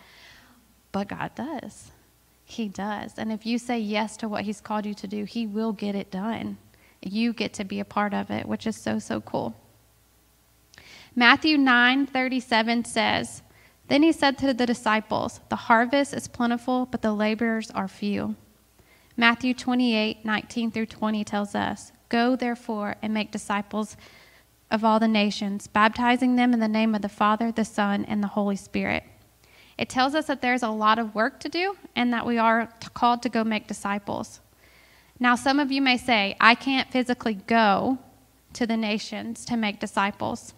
But 0.92 1.10
God 1.10 1.36
does. 1.36 1.92
He 2.52 2.68
does. 2.68 3.14
And 3.18 3.32
if 3.32 3.46
you 3.46 3.58
say 3.58 3.80
yes 3.80 4.18
to 4.18 4.28
what 4.28 4.44
He's 4.44 4.62
called 4.62 4.86
you 4.86 4.94
to 4.96 5.08
do, 5.08 5.24
He 5.24 5.48
will 5.48 5.72
get 5.72 5.96
it 5.96 6.12
done. 6.12 6.58
You 7.02 7.34
get 7.34 7.54
to 7.54 7.64
be 7.64 7.80
a 7.80 7.86
part 7.86 8.14
of 8.14 8.30
it, 8.30 8.46
which 8.46 8.68
is 8.68 8.76
so, 8.76 9.00
so 9.00 9.22
cool. 9.22 9.56
Matthew 11.16 11.58
9 11.58 12.06
37 12.06 12.86
says, 12.86 13.42
Then 13.88 14.04
he 14.04 14.12
said 14.12 14.38
to 14.38 14.54
the 14.54 14.66
disciples, 14.66 15.40
The 15.50 15.56
harvest 15.56 16.14
is 16.14 16.28
plentiful, 16.28 16.86
but 16.86 17.02
the 17.02 17.14
laborers 17.14 17.72
are 17.72 17.88
few. 17.88 18.36
Matthew 19.18 19.54
28 19.54 20.24
19 20.24 20.72
through 20.72 20.86
20 20.86 21.24
tells 21.24 21.56
us, 21.56 21.92
Go 22.10 22.36
therefore 22.36 22.96
and 23.02 23.14
make 23.14 23.32
disciples 23.32 23.98
of 24.70 24.86
all 24.86 25.00
the 25.00 25.08
nations, 25.08 25.68
baptizing 25.68 26.36
them 26.36 26.54
in 26.54 26.60
the 26.60 26.68
name 26.68 26.96
of 26.96 27.02
the 27.02 27.10
Father, 27.10 27.52
the 27.52 27.66
Son, 27.66 28.06
and 28.06 28.24
the 28.24 28.28
Holy 28.28 28.56
Spirit. 28.56 29.04
It 29.82 29.90
tells 29.90 30.14
us 30.14 30.28
that 30.28 30.44
there's 30.44 30.62
a 30.62 30.70
lot 30.70 31.00
of 31.00 31.16
work 31.16 31.40
to 31.40 31.50
do 31.50 31.76
and 31.96 32.14
that 32.14 32.24
we 32.24 32.38
are 32.38 32.70
called 32.94 33.24
to 33.24 33.30
go 33.30 33.44
make 33.44 33.66
disciples. 33.66 34.40
Now, 35.20 35.34
some 35.34 35.60
of 35.60 35.72
you 35.72 35.82
may 35.82 35.98
say, 35.98 36.38
I 36.40 36.54
can't 36.54 36.92
physically 36.92 37.34
go 37.34 37.98
to 38.54 38.68
the 38.68 38.78
nations 38.78 39.44
to 39.46 39.58
make 39.58 39.80
disciples. 39.80 40.54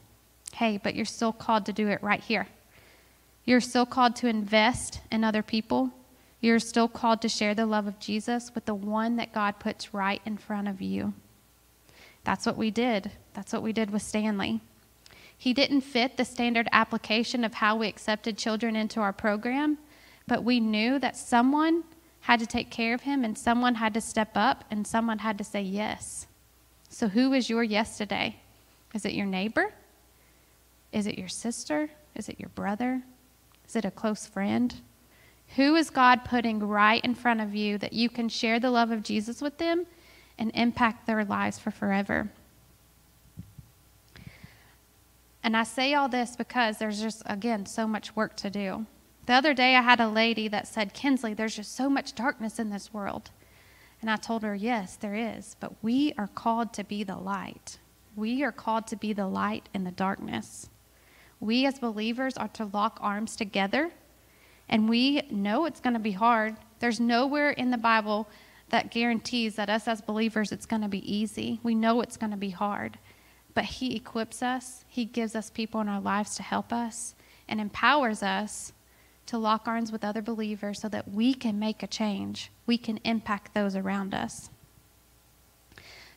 Hey, 0.51 0.77
but 0.77 0.93
you're 0.93 1.05
still 1.05 1.31
called 1.31 1.65
to 1.67 1.71
do 1.71 1.87
it 1.87 2.03
right 2.03 2.19
here. 2.19 2.49
You're 3.45 3.61
still 3.61 3.85
called 3.85 4.17
to 4.17 4.27
invest 4.27 4.99
in 5.09 5.23
other 5.23 5.41
people. 5.41 5.91
You're 6.41 6.59
still 6.59 6.89
called 6.89 7.21
to 7.21 7.29
share 7.29 7.55
the 7.55 7.65
love 7.65 7.87
of 7.87 7.99
Jesus 7.99 8.53
with 8.53 8.65
the 8.65 8.75
one 8.75 9.15
that 9.15 9.33
God 9.33 9.57
puts 9.57 9.93
right 9.93 10.21
in 10.25 10.35
front 10.35 10.67
of 10.67 10.81
you. 10.81 11.13
That's 12.25 12.45
what 12.45 12.57
we 12.57 12.71
did. 12.71 13.11
That's 13.35 13.53
what 13.53 13.63
we 13.63 13.71
did 13.71 13.89
with 13.89 14.01
Stanley. 14.01 14.59
He 15.37 15.53
didn't 15.53 15.81
fit 15.81 16.17
the 16.17 16.25
standard 16.25 16.67
application 16.71 17.43
of 17.43 17.55
how 17.55 17.75
we 17.75 17.87
accepted 17.87 18.37
children 18.37 18.75
into 18.75 18.99
our 18.99 19.13
program, 19.13 19.77
but 20.27 20.43
we 20.43 20.59
knew 20.59 20.99
that 20.99 21.17
someone 21.17 21.83
had 22.21 22.39
to 22.39 22.45
take 22.45 22.69
care 22.71 22.93
of 22.93 23.01
him 23.01 23.25
and 23.25 23.37
someone 23.37 23.75
had 23.75 23.93
to 23.93 24.01
step 24.01 24.31
up 24.35 24.63
and 24.71 24.87
someone 24.87 25.19
had 25.19 25.37
to 25.37 25.43
say 25.43 25.61
yes. 25.61 26.27
So, 26.87 27.09
who 27.09 27.33
is 27.33 27.49
your 27.49 27.63
yes 27.63 27.97
today? 27.97 28.37
Is 28.93 29.05
it 29.05 29.13
your 29.13 29.25
neighbor? 29.25 29.73
Is 30.91 31.07
it 31.07 31.17
your 31.17 31.27
sister? 31.27 31.89
Is 32.15 32.29
it 32.29 32.39
your 32.39 32.49
brother? 32.49 33.01
Is 33.67 33.75
it 33.75 33.83
a 33.83 33.91
close 33.91 34.27
friend? 34.27 34.73
Who 35.55 35.75
is 35.75 35.89
God 35.89 36.23
putting 36.23 36.59
right 36.59 37.03
in 37.03 37.15
front 37.15 37.41
of 37.41 37.53
you 37.53 37.77
that 37.79 37.93
you 37.93 38.09
can 38.09 38.29
share 38.29 38.59
the 38.59 38.71
love 38.71 38.91
of 38.91 39.03
Jesus 39.03 39.41
with 39.41 39.57
them 39.57 39.85
and 40.37 40.51
impact 40.53 41.05
their 41.05 41.25
lives 41.25 41.59
for 41.59 41.71
forever? 41.71 42.29
And 45.43 45.57
I 45.57 45.63
say 45.63 45.93
all 45.93 46.07
this 46.07 46.35
because 46.35 46.77
there's 46.77 47.01
just, 47.01 47.21
again, 47.25 47.65
so 47.65 47.85
much 47.85 48.15
work 48.15 48.35
to 48.37 48.49
do. 48.49 48.85
The 49.25 49.33
other 49.33 49.53
day 49.53 49.75
I 49.75 49.81
had 49.81 49.99
a 49.99 50.07
lady 50.07 50.47
that 50.47 50.67
said, 50.67 50.93
Kinsley, 50.93 51.33
there's 51.33 51.55
just 51.55 51.75
so 51.75 51.89
much 51.89 52.15
darkness 52.15 52.59
in 52.59 52.69
this 52.69 52.93
world. 52.93 53.31
And 54.01 54.09
I 54.09 54.15
told 54.17 54.43
her, 54.43 54.55
yes, 54.55 54.95
there 54.97 55.15
is, 55.15 55.55
but 55.59 55.73
we 55.81 56.13
are 56.17 56.27
called 56.27 56.73
to 56.73 56.83
be 56.83 57.03
the 57.03 57.15
light. 57.15 57.77
We 58.15 58.43
are 58.43 58.51
called 58.51 58.87
to 58.87 58.95
be 58.95 59.13
the 59.13 59.27
light 59.27 59.69
in 59.73 59.85
the 59.85 59.91
darkness. 59.91 60.69
We 61.39 61.65
as 61.65 61.79
believers 61.79 62.37
are 62.37 62.49
to 62.49 62.65
lock 62.65 62.97
arms 63.01 63.35
together, 63.35 63.91
and 64.69 64.89
we 64.89 65.21
know 65.31 65.65
it's 65.65 65.79
going 65.79 65.93
to 65.93 65.99
be 65.99 66.11
hard. 66.11 66.55
There's 66.79 66.99
nowhere 66.99 67.51
in 67.51 67.71
the 67.71 67.77
Bible 67.77 68.27
that 68.69 68.91
guarantees 68.91 69.55
that 69.55 69.69
us 69.69 69.87
as 69.87 70.01
believers 70.01 70.51
it's 70.51 70.65
going 70.65 70.81
to 70.81 70.87
be 70.87 71.13
easy. 71.13 71.59
We 71.63 71.75
know 71.75 72.01
it's 72.01 72.17
going 72.17 72.31
to 72.31 72.37
be 72.37 72.49
hard, 72.49 72.97
but 73.53 73.65
He 73.65 73.95
equips 73.95 74.41
us, 74.41 74.85
He 74.87 75.05
gives 75.05 75.35
us 75.35 75.49
people 75.49 75.81
in 75.81 75.89
our 75.89 76.01
lives 76.01 76.35
to 76.35 76.43
help 76.43 76.71
us, 76.73 77.15
and 77.47 77.59
empowers 77.59 78.23
us 78.23 78.73
to 79.25 79.37
lock 79.37 79.67
arms 79.67 79.91
with 79.91 80.03
other 80.03 80.21
believers 80.21 80.79
so 80.79 80.89
that 80.89 81.09
we 81.11 81.33
can 81.33 81.59
make 81.59 81.81
a 81.81 81.87
change. 81.87 82.51
We 82.65 82.77
can 82.77 82.97
impact 83.03 83.53
those 83.53 83.75
around 83.75 84.13
us. 84.13 84.49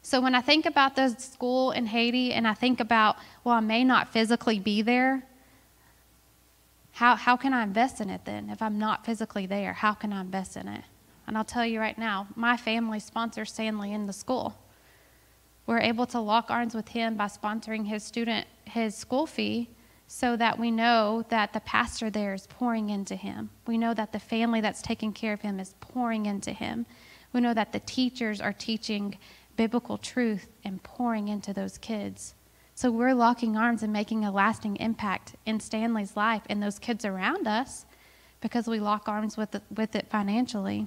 So 0.03 0.21
when 0.21 0.35
I 0.35 0.41
think 0.41 0.67
about 0.67 0.95
the 0.95 1.09
school 1.19 1.73
in 1.73 1.87
Haiti 1.87 2.33
and 2.33 2.47
I 2.47 2.55
think 2.55 2.79
about, 2.79 3.17
well, 3.43 3.57
I 3.57 3.61
may 3.61 3.83
not 3.83 4.13
physically 4.13 4.61
be 4.61 4.83
there, 4.83 5.25
how, 6.93 7.17
how 7.17 7.37
can 7.37 7.53
I 7.53 7.63
invest 7.63 8.01
in 8.01 8.09
it 8.09 8.25
then? 8.25 8.49
If 8.49 8.63
I'm 8.63 8.79
not 8.79 9.05
physically 9.05 9.47
there, 9.47 9.73
how 9.73 9.95
can 9.95 10.13
I 10.13 10.21
invest 10.21 10.57
in 10.57 10.69
it? 10.69 10.85
And 11.27 11.37
I'll 11.37 11.45
tell 11.45 11.67
you 11.67 11.81
right 11.81 11.99
now, 11.99 12.29
my 12.37 12.57
family 12.57 13.01
sponsors 13.01 13.53
Stanley 13.53 13.93
in 13.93 14.07
the 14.07 14.13
school. 14.13 14.57
We're 15.67 15.81
able 15.81 16.07
to 16.07 16.21
lock 16.21 16.51
arms 16.51 16.75
with 16.75 16.89
him 16.89 17.17
by 17.17 17.27
sponsoring 17.27 17.87
his 17.87 18.05
student 18.05 18.47
his 18.65 18.95
school 18.95 19.27
fee 19.27 19.69
so 20.07 20.37
that 20.37 20.59
we 20.59 20.71
know 20.71 21.25
that 21.29 21.53
the 21.53 21.61
pastor 21.61 22.11
there 22.11 22.35
is 22.35 22.47
pouring 22.47 22.91
into 22.91 23.17
him. 23.17 23.51
We 23.67 23.77
know 23.77 23.95
that 23.95 24.13
the 24.13 24.21
family 24.21 24.61
that's 24.61 24.83
taking 24.83 25.13
care 25.13 25.33
of 25.33 25.41
him 25.41 25.59
is 25.59 25.75
pouring 25.81 26.27
into 26.27 26.53
him. 26.53 26.87
We 27.33 27.41
know 27.41 27.55
that 27.55 27.73
the 27.73 27.81
teachers 27.81 28.41
are 28.41 28.53
teaching 28.53 29.19
biblical 29.57 29.99
truth 29.99 30.49
and 30.65 30.83
pouring 30.83 31.29
into 31.29 31.53
those 31.53 31.79
kids. 31.79 32.35
So 32.75 32.91
we're 32.91 33.15
locking 33.15 33.57
arms 33.57 33.83
and 33.83 33.93
making 33.93 34.25
a 34.25 34.31
lasting 34.31 34.77
impact 34.77 35.35
in 35.47 35.61
Stanley's 35.61 36.17
life 36.17 36.43
and 36.49 36.63
those 36.63 36.79
kids 36.79 37.05
around 37.05 37.49
us 37.49 37.87
because 38.41 38.69
we 38.69 38.79
lock 38.79 39.09
arms 39.09 39.37
with 39.37 39.55
it, 39.55 39.63
with 39.75 39.97
it 39.97 40.09
financially. 40.09 40.87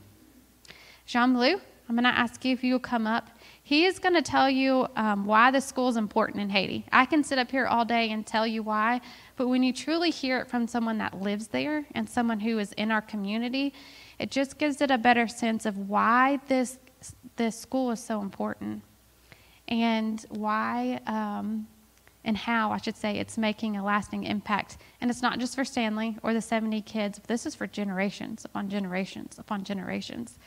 Jean 1.06 1.34
Bleu, 1.34 1.60
I'm 1.90 1.96
going 1.96 2.04
to 2.04 2.18
ask 2.18 2.46
you 2.46 2.54
if 2.54 2.64
you'll 2.64 2.78
come 2.78 3.08
up. 3.08 3.32
He 3.64 3.86
is 3.86 3.98
going 3.98 4.14
to 4.14 4.22
tell 4.22 4.48
you 4.48 4.88
um, 4.96 5.26
why 5.26 5.50
the 5.50 5.60
school 5.60 5.90
is 5.90 5.98
important 5.98 6.40
in 6.40 6.52
Haiti. 6.52 6.86
I 6.92 7.06
can 7.06 7.24
sit 7.24 7.40
up 7.40 7.50
here 7.50 7.66
all 7.66 7.84
day 7.84 8.12
and 8.12 8.26
tell 8.26 8.46
you 8.46 8.62
why, 8.62 9.02
but 9.38 9.48
when 9.48 9.64
you 9.64 9.74
truly 9.74 10.12
hear 10.12 10.38
it 10.38 10.48
from 10.48 10.68
someone 10.68 11.00
that 11.00 11.20
lives 11.20 11.48
there 11.48 11.86
and 11.96 12.08
someone 12.08 12.40
who 12.40 12.60
is 12.60 12.74
in 12.74 12.92
our 12.92 13.02
community, 13.02 13.74
it 14.20 14.30
just 14.30 14.60
gives 14.60 14.82
it 14.82 14.92
a 14.92 15.00
better 15.00 15.28
sense 15.28 15.66
of 15.66 15.90
why 15.90 16.40
this 16.48 16.78
this 17.38 17.58
school 17.58 17.90
is 17.92 18.04
so 18.04 18.22
important 18.22 18.84
and 19.70 20.26
why 20.30 21.00
um, 21.08 21.68
and 22.26 22.36
how, 22.36 22.72
I 22.72 22.78
should 22.78 22.98
say, 22.98 23.18
it's 23.18 23.38
making 23.38 23.78
a 23.78 23.84
lasting 23.84 24.26
impact. 24.26 24.78
And 25.00 25.10
it's 25.10 25.22
not 25.22 25.40
just 25.40 25.56
for 25.56 25.64
Stanley 25.64 26.18
or 26.22 26.34
the 26.34 26.42
70 26.42 26.82
kids, 26.82 27.22
this 27.28 27.46
is 27.46 27.56
for 27.56 27.66
generations 27.66 28.44
upon 28.44 28.70
generations 28.70 29.40
upon 29.40 29.64
generations. 29.64 30.38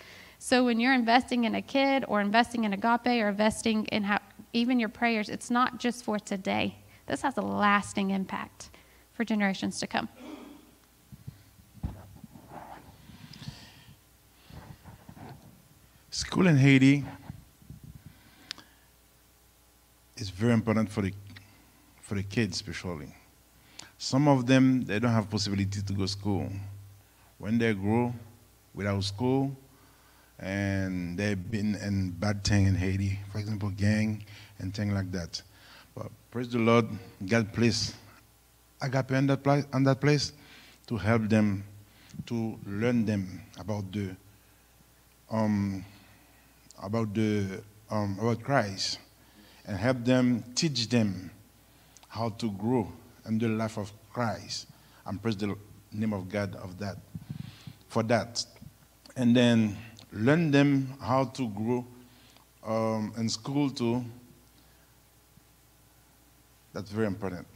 So 0.44 0.64
when 0.64 0.81
you're 0.81 0.92
investing 0.92 1.44
in 1.44 1.55
a 1.55 1.62
kid 1.62 2.05
or 2.09 2.20
investing 2.20 2.64
in 2.64 2.72
agape 2.72 3.22
or 3.22 3.28
investing 3.28 3.85
in 3.92 4.02
how, 4.02 4.18
even 4.52 4.81
your 4.81 4.88
prayers, 4.88 5.28
it's 5.28 5.52
not 5.52 5.78
just 5.78 6.02
for 6.02 6.18
today. 6.18 6.74
This 7.07 7.22
has 7.22 7.37
a 7.37 7.40
lasting 7.40 8.11
impact 8.11 8.70
for 9.12 9.24
generations 9.24 9.78
to 9.78 9.87
come. 9.87 10.09
School 16.11 16.48
in 16.48 16.57
Haiti 16.57 17.05
is 20.16 20.28
very 20.28 20.55
important 20.55 20.90
for 20.90 21.02
the 21.02 21.12
for 22.00 22.16
the 22.16 22.24
kids 22.24 22.57
especially. 22.57 23.14
Some 23.96 24.26
of 24.26 24.46
them 24.46 24.83
they 24.87 24.98
don't 24.98 25.12
have 25.12 25.31
possibility 25.31 25.83
to 25.83 25.92
go 25.92 26.02
to 26.02 26.09
school. 26.09 26.50
When 27.38 27.59
they 27.59 27.72
grow 27.74 28.12
without 28.74 29.05
school 29.05 29.57
and 30.42 31.16
they've 31.16 31.50
been 31.50 31.76
in 31.76 32.11
bad 32.11 32.42
thing 32.42 32.66
in 32.66 32.74
Haiti, 32.74 33.18
for 33.31 33.38
example, 33.38 33.70
gang 33.70 34.24
and 34.59 34.74
things 34.74 34.92
like 34.92 35.11
that. 35.12 35.40
But 35.94 36.09
praise 36.33 36.50
the 36.50 36.59
Lord, 36.59 36.88
God 37.26 37.52
placed 37.52 37.94
agape 38.83 39.12
in 39.12 39.28
that 39.28 39.44
place, 39.44 39.64
on 39.72 39.85
that 39.85 40.00
place 40.00 40.33
to 40.88 40.96
help 40.96 41.28
them 41.28 41.64
to 42.26 42.59
learn 42.66 43.07
them 43.07 43.40
about 43.59 43.90
the 43.92 44.16
um, 45.31 45.85
about 46.83 47.14
the 47.14 47.62
um, 47.88 48.18
about 48.20 48.42
Christ 48.42 48.98
and 49.64 49.76
help 49.76 50.05
them 50.05 50.42
teach 50.57 50.88
them 50.88 51.31
how 52.09 52.31
to 52.31 52.50
grow 52.50 52.88
in 53.26 53.38
the 53.38 53.48
life 53.48 53.78
of 53.78 53.92
Christ. 54.12 54.66
And 55.07 55.22
praise 55.22 55.37
the 55.37 55.55
name 55.92 56.12
of 56.12 56.28
God 56.28 56.57
of 56.57 56.78
that 56.78 56.96
for 57.88 58.02
that. 58.05 58.44
And 59.16 59.37
then 59.37 59.76
learn 60.12 60.51
them 60.51 60.92
how 61.01 61.25
to 61.25 61.48
grow 61.48 61.87
um, 62.64 63.12
in 63.16 63.29
school 63.29 63.70
too 63.70 64.05
that's 66.72 66.90
very 66.90 67.07
important 67.07 67.46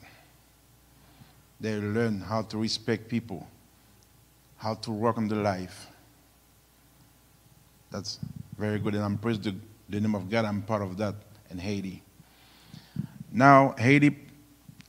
they 1.60 1.76
learn 1.76 2.20
how 2.20 2.42
to 2.42 2.58
respect 2.58 3.08
people 3.08 3.46
how 4.56 4.74
to 4.74 4.90
work 4.90 5.16
on 5.16 5.28
the 5.28 5.34
life 5.34 5.86
that's 7.90 8.18
very 8.58 8.78
good. 8.78 8.94
And 8.94 9.04
I'm 9.04 9.18
praise 9.18 9.38
the, 9.38 9.54
the 9.88 10.00
name 10.00 10.14
of 10.14 10.28
God. 10.28 10.44
I'm 10.44 10.62
part 10.62 10.82
of 10.82 10.96
that 10.98 11.14
in 11.50 11.58
Haiti. 11.58 12.02
Now, 13.32 13.74
Haiti, 13.78 14.16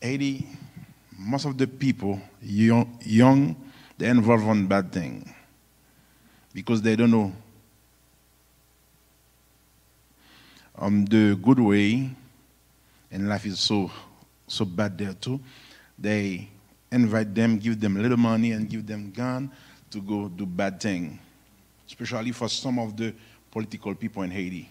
Haiti, 0.01 0.47
most 1.17 1.45
of 1.45 1.58
the 1.58 1.67
people, 1.67 2.19
young, 2.41 2.99
young 3.06 3.56
they're 3.97 4.12
involved 4.12 4.43
in 4.43 4.67
bad 4.67 4.91
thing 4.91 5.34
because 6.53 6.82
they 6.82 6.95
don't 6.95 7.12
know 7.12 7.34
um, 10.77 11.05
the 11.05 11.35
good 11.35 11.59
way, 11.59 12.09
and 13.11 13.29
life 13.29 13.45
is 13.45 13.59
so 13.59 13.91
so 14.47 14.65
bad 14.65 14.97
there 14.97 15.13
too. 15.13 15.39
They 15.97 16.47
invite 16.91 17.33
them, 17.33 17.57
give 17.57 17.79
them 17.79 18.01
little 18.01 18.17
money, 18.17 18.51
and 18.51 18.69
give 18.69 18.85
them 18.85 19.11
gun 19.11 19.51
to 19.91 20.01
go 20.01 20.29
do 20.29 20.45
bad 20.45 20.79
thing. 20.79 21.19
Especially 21.87 22.31
for 22.31 22.49
some 22.49 22.79
of 22.79 22.95
the 22.95 23.13
political 23.51 23.95
people 23.95 24.23
in 24.23 24.31
Haiti. 24.31 24.69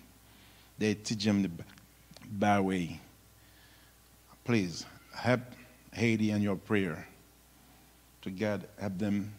They 0.79 0.95
teach 0.95 1.25
them 1.25 1.42
the 1.42 1.51
bad 2.25 2.61
way. 2.61 3.01
Please 4.45 4.85
help 5.14 5.40
Haiti 5.92 6.31
in 6.31 6.42
your 6.42 6.57
prayer 6.57 7.07
to 8.23 8.31
God, 8.31 8.66
help 8.79 8.99
them 8.99 9.33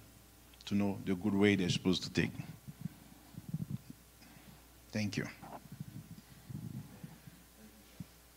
to 0.65 0.75
know 0.75 0.97
the 1.05 1.15
good 1.15 1.33
way 1.33 1.55
they're 1.55 1.69
supposed 1.69 2.03
to 2.03 2.09
take. 2.09 2.31
Thank 4.91 5.17
you. 5.17 5.27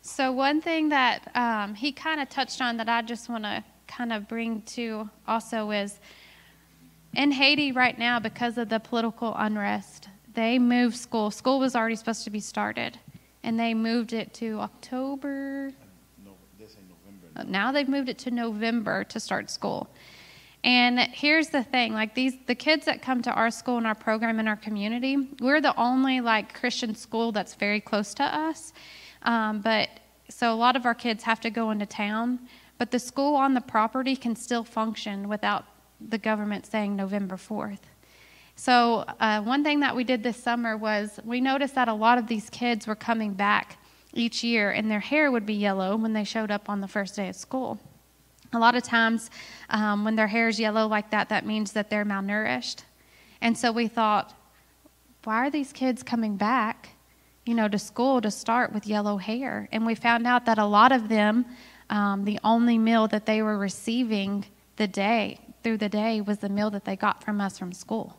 So, 0.03 0.33
one 0.33 0.61
thing 0.61 0.89
that 0.89 1.31
um, 1.35 1.75
he 1.75 1.93
kind 1.93 2.21
of 2.21 2.29
touched 2.31 2.61
on 2.63 2.79
that 2.79 2.89
I 2.89 3.03
just 3.03 3.29
want 3.29 3.45
to 3.45 3.63
kind 3.87 4.13
of 4.13 4.29
bring 4.29 4.63
to 4.63 5.11
also 5.27 5.71
is 5.71 6.01
in 7.15 7.33
Haiti 7.33 7.73
right 7.73 7.99
now, 7.99 8.21
because 8.21 8.57
of 8.57 8.69
the 8.69 8.79
political 8.79 9.35
unrest, 9.37 10.09
they 10.35 10.59
moved 10.59 10.97
school. 10.97 11.31
School 11.31 11.59
was 11.59 11.75
already 11.75 11.97
supposed 11.97 12.25
to 12.25 12.31
be 12.31 12.41
started, 12.41 12.99
and 13.43 13.59
they 13.59 13.75
moved 13.75 14.13
it 14.13 14.33
to 14.35 14.59
October. 14.61 15.73
No, 16.25 16.33
they 16.59 16.65
November. 16.65 17.51
Now 17.51 17.73
they've 17.73 17.89
moved 17.89 18.09
it 18.09 18.19
to 18.19 18.31
November 18.31 19.05
to 19.05 19.19
start 19.21 19.51
school. 19.51 19.91
And 20.63 20.99
here's 20.99 21.49
the 21.49 21.65
thing, 21.65 21.95
like 21.95 22.15
these 22.15 22.35
the 22.47 22.55
kids 22.55 22.85
that 22.87 23.03
come 23.03 23.23
to 23.23 23.33
our 23.33 23.51
school 23.51 23.79
and 23.79 23.87
our 23.87 23.95
program 23.95 24.39
in 24.39 24.47
our 24.47 24.57
community, 24.57 25.17
we're 25.41 25.61
the 25.61 25.77
only 25.77 26.21
like 26.21 26.55
Christian 26.55 26.95
school 26.95 27.33
that's 27.33 27.55
very 27.55 27.81
close 27.81 28.15
to 28.15 28.25
us. 28.25 28.73
Um, 29.23 29.61
but 29.61 29.89
so 30.29 30.53
a 30.53 30.57
lot 30.57 30.77
of 30.77 30.87
our 30.87 30.95
kids 30.95 31.25
have 31.25 31.41
to 31.41 31.51
go 31.51 31.71
into 31.71 31.87
town, 31.87 32.41
but 32.79 32.91
the 32.91 32.99
school 32.99 33.35
on 33.37 33.55
the 33.55 33.61
property 33.61 34.17
can 34.17 34.37
still 34.37 34.65
function 34.65 35.29
without 35.29 35.65
the 36.01 36.19
government 36.19 36.67
saying 36.67 36.97
November 36.97 37.37
4th. 37.37 37.81
So, 38.57 39.05
uh, 39.21 39.41
one 39.41 39.65
thing 39.65 39.81
that 39.81 39.97
we 39.97 40.05
did 40.05 40.23
this 40.23 40.37
summer 40.37 40.77
was 40.77 41.19
we 41.25 41.41
noticed 41.41 41.75
that 41.77 41.89
a 41.89 41.95
lot 41.95 42.19
of 42.19 42.27
these 42.27 42.51
kids 42.51 42.87
were 42.87 42.95
coming 42.95 43.33
back 43.33 43.79
each 44.13 44.45
year 44.45 44.71
and 44.71 44.91
their 44.91 45.01
hair 45.01 45.31
would 45.31 45.47
be 45.47 45.55
yellow 45.55 45.97
when 45.97 46.13
they 46.13 46.25
showed 46.25 46.51
up 46.51 46.69
on 46.69 46.81
the 46.81 46.89
first 46.89 47.17
day 47.17 47.29
of 47.29 47.37
school. 47.37 47.79
A 48.53 48.59
lot 48.59 48.75
of 48.75 48.83
times, 48.83 49.31
um, 49.71 50.05
when 50.05 50.17
their 50.17 50.27
hair 50.27 50.49
is 50.49 50.59
yellow 50.59 50.87
like 50.87 51.11
that, 51.11 51.29
that 51.29 51.47
means 51.47 51.73
that 51.73 51.89
they're 51.89 52.05
malnourished. 52.05 52.83
And 53.41 53.57
so 53.57 53.73
we 53.73 53.89
thought, 53.89 54.35
why 55.25 55.37
are 55.47 55.51
these 55.51 55.73
kids 55.73 56.03
coming 56.03 56.37
back, 56.37 56.91
you 57.51 57.57
know, 57.57 57.67
to 57.67 57.81
school 57.81 58.21
to 58.21 58.31
start 58.31 58.73
with 58.73 58.87
yellow 58.87 59.17
hair? 59.17 59.69
And 59.73 59.85
we 59.85 59.97
found 59.97 60.25
out 60.25 60.47
that 60.47 60.57
a 60.59 60.65
lot 60.65 60.93
of 60.93 61.09
them, 61.09 61.45
um, 61.91 62.25
the 62.25 62.39
only 62.45 62.79
meal 62.79 63.09
that 63.09 63.27
they 63.27 63.43
were 63.43 63.59
receiving 63.59 64.45
the 64.77 64.87
day 64.87 65.41
through 65.65 65.79
the 65.79 65.89
day 65.89 66.21
was 66.21 66.39
the 66.39 66.49
meal 66.49 66.71
that 66.71 66.85
they 66.85 66.95
got 66.95 67.25
from 67.25 67.41
us 67.41 67.59
from 67.59 67.73
school. 67.73 68.17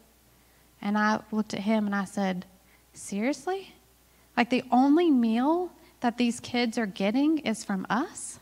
And 0.81 0.97
I 0.97 1.21
looked 1.31 1.53
at 1.53 1.61
him 1.61 1.85
and 1.85 1.95
I 1.95 2.03
said, 2.03 2.45
Seriously? 2.91 3.73
Like 4.35 4.49
the 4.49 4.65
only 4.69 5.09
meal 5.09 5.71
that 6.01 6.17
these 6.17 6.41
kids 6.41 6.77
are 6.77 6.85
getting 6.85 7.37
is 7.37 7.63
from 7.63 7.87
us? 7.89 8.37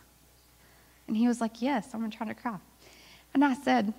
And 1.08 1.16
he 1.16 1.28
was 1.28 1.40
like, 1.40 1.62
Yes, 1.62 1.90
I'm 1.94 2.10
trying 2.10 2.30
to 2.30 2.34
cry. 2.34 2.58
And 3.36 3.46
I 3.46 3.54
said, 3.54 3.94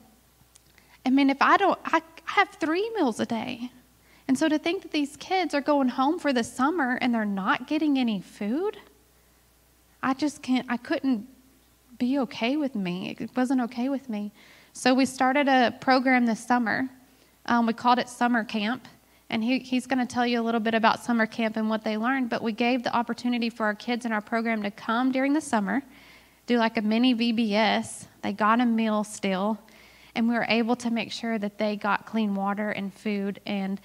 I 1.06 1.10
mean, 1.10 1.30
if 1.30 1.40
I 1.40 1.56
don't, 1.56 1.78
I 1.84 2.02
have 2.24 2.48
three 2.58 2.90
meals 2.96 3.20
a 3.20 3.26
day. 3.26 3.70
And 4.30 4.38
so 4.38 4.48
to 4.48 4.60
think 4.60 4.82
that 4.82 4.92
these 4.92 5.16
kids 5.16 5.54
are 5.54 5.60
going 5.60 5.88
home 5.88 6.20
for 6.20 6.32
the 6.32 6.44
summer 6.44 6.96
and 7.00 7.12
they're 7.12 7.24
not 7.24 7.66
getting 7.66 7.98
any 7.98 8.20
food, 8.20 8.76
I 10.04 10.14
just 10.14 10.40
can't, 10.40 10.64
I 10.70 10.76
couldn't 10.76 11.26
be 11.98 12.16
okay 12.20 12.56
with 12.56 12.76
me. 12.76 13.16
It 13.18 13.30
wasn't 13.34 13.60
okay 13.62 13.88
with 13.88 14.08
me. 14.08 14.30
So 14.72 14.94
we 14.94 15.04
started 15.04 15.48
a 15.48 15.74
program 15.80 16.26
this 16.26 16.46
summer 16.46 16.88
um, 17.46 17.66
we 17.66 17.72
called 17.72 17.98
it 17.98 18.08
summer 18.08 18.44
camp. 18.44 18.86
And 19.30 19.42
he, 19.42 19.58
he's 19.58 19.88
going 19.88 19.98
to 19.98 20.06
tell 20.06 20.24
you 20.24 20.40
a 20.40 20.44
little 20.44 20.60
bit 20.60 20.74
about 20.74 21.02
summer 21.02 21.26
camp 21.26 21.56
and 21.56 21.68
what 21.68 21.82
they 21.82 21.96
learned. 21.96 22.30
But 22.30 22.40
we 22.40 22.52
gave 22.52 22.84
the 22.84 22.94
opportunity 22.94 23.50
for 23.50 23.66
our 23.66 23.74
kids 23.74 24.06
in 24.06 24.12
our 24.12 24.20
program 24.20 24.62
to 24.62 24.70
come 24.70 25.10
during 25.10 25.32
the 25.32 25.40
summer, 25.40 25.82
do 26.46 26.56
like 26.56 26.76
a 26.76 26.82
mini 26.82 27.16
VBS. 27.16 28.06
They 28.22 28.32
got 28.32 28.60
a 28.60 28.64
meal 28.64 29.02
still. 29.02 29.58
And 30.14 30.28
we 30.28 30.34
were 30.34 30.46
able 30.48 30.76
to 30.76 30.90
make 30.90 31.10
sure 31.10 31.36
that 31.36 31.58
they 31.58 31.74
got 31.74 32.06
clean 32.06 32.36
water 32.36 32.70
and 32.70 32.94
food 32.94 33.40
and 33.44 33.80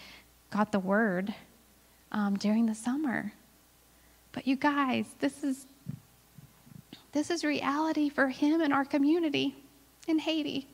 got 0.55 0.71
the 0.71 0.79
word 0.79 1.35
um, 2.13 2.37
during 2.37 2.65
the 2.65 2.75
summer. 2.75 3.33
But 4.31 4.47
you 4.47 4.55
guys, 4.55 5.05
this 5.19 5.43
is 5.43 5.67
this 7.11 7.29
is 7.29 7.43
reality 7.43 8.07
for 8.07 8.29
him 8.29 8.61
and 8.61 8.73
our 8.73 8.85
community 8.85 9.55
in 10.07 10.19
Haiti. 10.19 10.67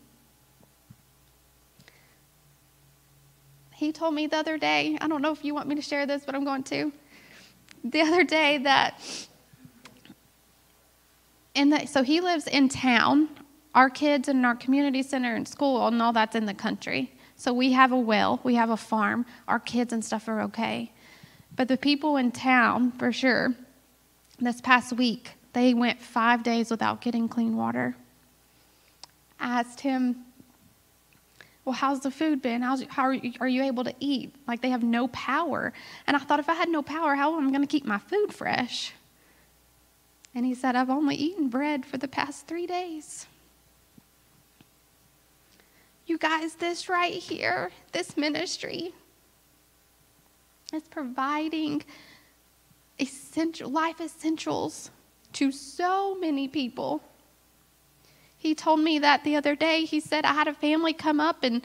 He 3.74 3.92
told 3.92 4.14
me 4.14 4.28
the 4.28 4.38
other 4.38 4.60
day, 4.60 4.98
I 5.02 5.08
don't 5.08 5.24
know 5.24 5.32
if 5.32 5.44
you 5.44 5.56
want 5.56 5.68
me 5.68 5.74
to 5.76 5.82
share 5.82 6.06
this, 6.06 6.24
but 6.26 6.36
I'm 6.36 6.46
going 6.46 6.64
to. 6.64 6.92
The 7.84 8.02
other 8.02 8.24
day 8.24 8.60
that 8.60 9.02
in 11.56 11.72
the, 11.72 11.88
so 11.88 12.04
he 12.04 12.22
lives 12.22 12.46
in 12.46 12.70
town. 12.70 13.30
Our 13.74 13.90
kids 13.90 14.28
and 14.28 14.46
our 14.46 14.56
community 14.56 15.02
center 15.02 15.34
and 15.34 15.48
school 15.48 15.88
and 15.88 16.02
all 16.02 16.14
that's 16.14 16.36
in 16.36 16.46
the 16.46 16.54
country. 16.54 17.12
So 17.42 17.54
we 17.54 17.72
have 17.72 17.92
a 17.92 17.98
well, 17.98 18.40
we 18.44 18.54
have 18.54 18.70
a 18.70 18.78
farm. 18.78 19.26
Our 19.48 19.58
kids 19.58 19.94
and 19.94 20.06
stuff 20.06 20.28
are 20.28 20.42
okay. 20.42 20.92
But 21.56 21.70
the 21.70 21.76
people 21.76 22.18
in 22.18 22.32
town, 22.32 22.92
for 22.92 23.12
sure, 23.12 23.56
this 24.38 24.62
past 24.62 24.94
week, 24.94 25.32
they 25.54 25.74
went 25.74 26.00
five 26.00 26.44
days 26.44 26.70
without 26.70 27.02
getting 27.02 27.28
clean 27.28 27.58
water. 27.58 27.96
I 29.40 29.62
asked 29.62 29.80
him, 29.80 30.18
well, 31.66 31.74
how's 31.74 32.02
the 32.02 32.12
food 32.12 32.44
been? 32.44 32.62
How's, 32.62 32.84
how 32.84 33.06
are 33.06 33.14
you, 33.16 33.34
are 33.40 33.50
you 33.50 33.64
able 33.64 33.86
to 33.86 33.96
eat? 34.00 34.36
Like 34.48 34.62
they 34.62 34.70
have 34.70 34.84
no 34.84 35.08
power. 35.08 35.74
And 36.06 36.16
I 36.16 36.20
thought, 36.20 36.40
if 36.40 36.48
I 36.48 36.54
had 36.54 36.70
no 36.70 36.84
power, 36.84 37.16
how 37.16 37.36
am 37.36 37.48
I 37.48 37.50
going 37.50 37.62
to 37.62 37.68
keep 37.68 37.86
my 37.86 37.98
food 37.98 38.32
fresh? 38.36 38.94
And 40.36 40.46
he 40.46 40.54
said, 40.54 40.76
I've 40.76 40.92
only 40.92 41.16
eaten 41.16 41.50
bread 41.50 41.88
for 41.88 41.98
the 41.98 42.08
past 42.08 42.46
three 42.46 42.68
days. 42.68 43.26
You 46.08 46.18
guys, 46.18 46.56
this 46.56 46.90
right 46.90 47.14
here, 47.14 47.72
this 47.92 48.18
ministry, 48.18 48.94
is 50.74 50.84
providing 50.84 51.84
essential 53.00 53.70
life 53.70 54.00
essentials 54.02 54.90
to 55.34 55.52
so 55.52 56.16
many 56.20 56.48
people. 56.48 57.02
He 58.38 58.56
told 58.56 58.80
me 58.80 59.00
that 59.00 59.24
the 59.24 59.36
other 59.36 59.56
day. 59.56 59.86
He 59.86 60.00
said, 60.00 60.26
I 60.26 60.34
had 60.34 60.48
a 60.48 60.54
family 60.54 60.94
come 60.94 61.20
up, 61.20 61.44
and 61.44 61.62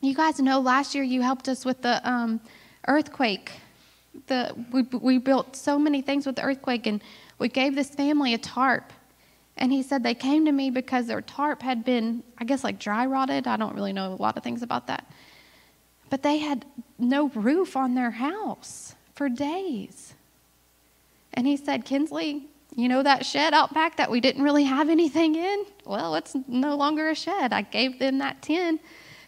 you 0.00 0.14
guys 0.14 0.38
know 0.38 0.60
last 0.60 0.94
year 0.94 1.04
you 1.04 1.22
helped 1.22 1.48
us 1.48 1.64
with 1.64 1.82
the 1.82 2.06
um, 2.08 2.40
earthquake. 2.86 3.52
The, 4.26 4.54
we, 4.70 4.82
we 4.82 5.18
built 5.18 5.56
so 5.56 5.78
many 5.78 6.02
things 6.02 6.26
with 6.26 6.36
the 6.36 6.42
earthquake, 6.42 6.86
and 6.86 7.02
we 7.38 7.48
gave 7.48 7.74
this 7.74 7.88
family 7.88 8.34
a 8.34 8.38
tarp. 8.38 8.92
And 9.62 9.70
he 9.70 9.84
said 9.84 10.02
they 10.02 10.14
came 10.14 10.44
to 10.46 10.52
me 10.52 10.70
because 10.70 11.06
their 11.06 11.20
tarp 11.20 11.62
had 11.62 11.84
been, 11.84 12.24
I 12.36 12.42
guess, 12.42 12.64
like 12.64 12.80
dry 12.80 13.06
rotted. 13.06 13.46
I 13.46 13.56
don't 13.56 13.76
really 13.76 13.92
know 13.92 14.12
a 14.12 14.20
lot 14.20 14.36
of 14.36 14.42
things 14.42 14.60
about 14.60 14.88
that. 14.88 15.08
But 16.10 16.24
they 16.24 16.38
had 16.38 16.64
no 16.98 17.28
roof 17.28 17.76
on 17.76 17.94
their 17.94 18.10
house 18.10 18.96
for 19.14 19.28
days. 19.28 20.14
And 21.34 21.46
he 21.46 21.56
said, 21.56 21.84
Kinsley, 21.84 22.48
you 22.74 22.88
know 22.88 23.04
that 23.04 23.24
shed 23.24 23.54
out 23.54 23.72
back 23.72 23.98
that 23.98 24.10
we 24.10 24.20
didn't 24.20 24.42
really 24.42 24.64
have 24.64 24.88
anything 24.88 25.36
in? 25.36 25.64
Well, 25.86 26.16
it's 26.16 26.34
no 26.48 26.74
longer 26.74 27.08
a 27.08 27.14
shed. 27.14 27.52
I 27.52 27.62
gave 27.62 28.00
them 28.00 28.18
that 28.18 28.42
tin 28.42 28.80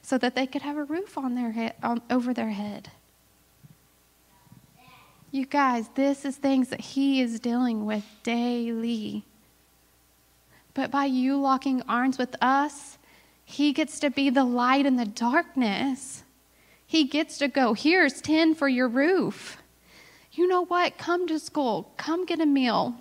so 0.02 0.18
that 0.18 0.34
they 0.34 0.48
could 0.48 0.62
have 0.62 0.76
a 0.76 0.84
roof 0.84 1.16
on 1.16 1.36
their 1.36 1.52
head, 1.52 1.74
on, 1.80 2.02
over 2.10 2.34
their 2.34 2.50
head. 2.50 2.90
You 5.30 5.46
guys, 5.46 5.88
this 5.94 6.24
is 6.24 6.36
things 6.36 6.70
that 6.70 6.80
he 6.80 7.20
is 7.20 7.38
dealing 7.38 7.86
with 7.86 8.04
daily. 8.24 9.24
But 10.74 10.90
by 10.90 11.04
you 11.04 11.36
locking 11.36 11.82
arms 11.82 12.18
with 12.18 12.36
us, 12.42 12.98
he 13.44 13.72
gets 13.72 14.00
to 14.00 14.10
be 14.10 14.28
the 14.30 14.44
light 14.44 14.86
in 14.86 14.96
the 14.96 15.04
darkness. 15.04 16.24
He 16.86 17.04
gets 17.04 17.38
to 17.38 17.48
go, 17.48 17.74
here's 17.74 18.20
10 18.20 18.54
for 18.54 18.68
your 18.68 18.88
roof. 18.88 19.58
You 20.32 20.48
know 20.48 20.64
what? 20.64 20.98
Come 20.98 21.28
to 21.28 21.38
school, 21.38 21.92
come 21.96 22.26
get 22.26 22.40
a 22.40 22.46
meal. 22.46 22.96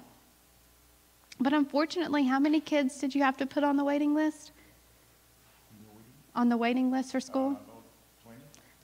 But 1.40 1.54
unfortunately, 1.54 2.26
how 2.26 2.40
many 2.40 2.60
kids 2.60 3.00
did 3.00 3.16
you 3.16 3.24
have 3.24 3.38
to 3.38 3.46
put 3.46 3.64
on 3.64 3.76
the 3.76 3.84
waiting 3.84 4.14
list? 4.14 4.52
On 6.36 6.50
the 6.50 6.58
waiting 6.58 6.92
list 6.92 7.12
for 7.12 7.20
school? 7.20 7.60
Uh, 8.26 8.32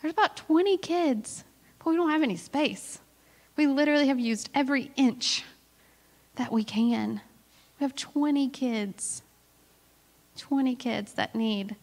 There's 0.02 0.14
about 0.14 0.36
20 0.36 0.78
kids, 0.78 1.44
but 1.78 1.92
we 1.92 1.96
don't 1.96 2.10
have 2.10 2.24
any 2.24 2.36
space. 2.36 3.00
We 3.56 3.68
literally 3.68 4.08
have 4.08 4.20
used 4.20 4.50
every 4.56 4.92
inch 4.96 5.44
that 6.36 6.52
we 6.52 6.64
can. 6.64 7.22
We 7.80 7.86
have 7.86 7.96
20 7.96 8.50
kids, 8.50 9.22
20 10.38 10.76
kids 10.76 11.14
that 11.14 11.34
need 11.34 11.76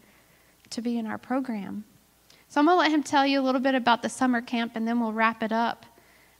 to 0.69 0.81
be 0.81 0.97
in 0.97 1.07
our 1.07 1.17
program. 1.17 1.85
So 2.49 2.61
I'm 2.61 2.67
going 2.67 2.75
to 2.75 2.79
let 2.79 2.91
him 2.91 3.03
tell 3.03 3.25
you 3.25 3.41
a 3.41 3.43
little 3.43 3.61
bit 3.61 3.75
about 3.75 4.01
the 4.01 4.09
summer 4.09 4.41
camp 4.41 4.73
and 4.75 4.87
then 4.87 4.99
we'll 4.99 5.11
wrap 5.11 5.43
it 5.43 5.51
up. 5.51 5.85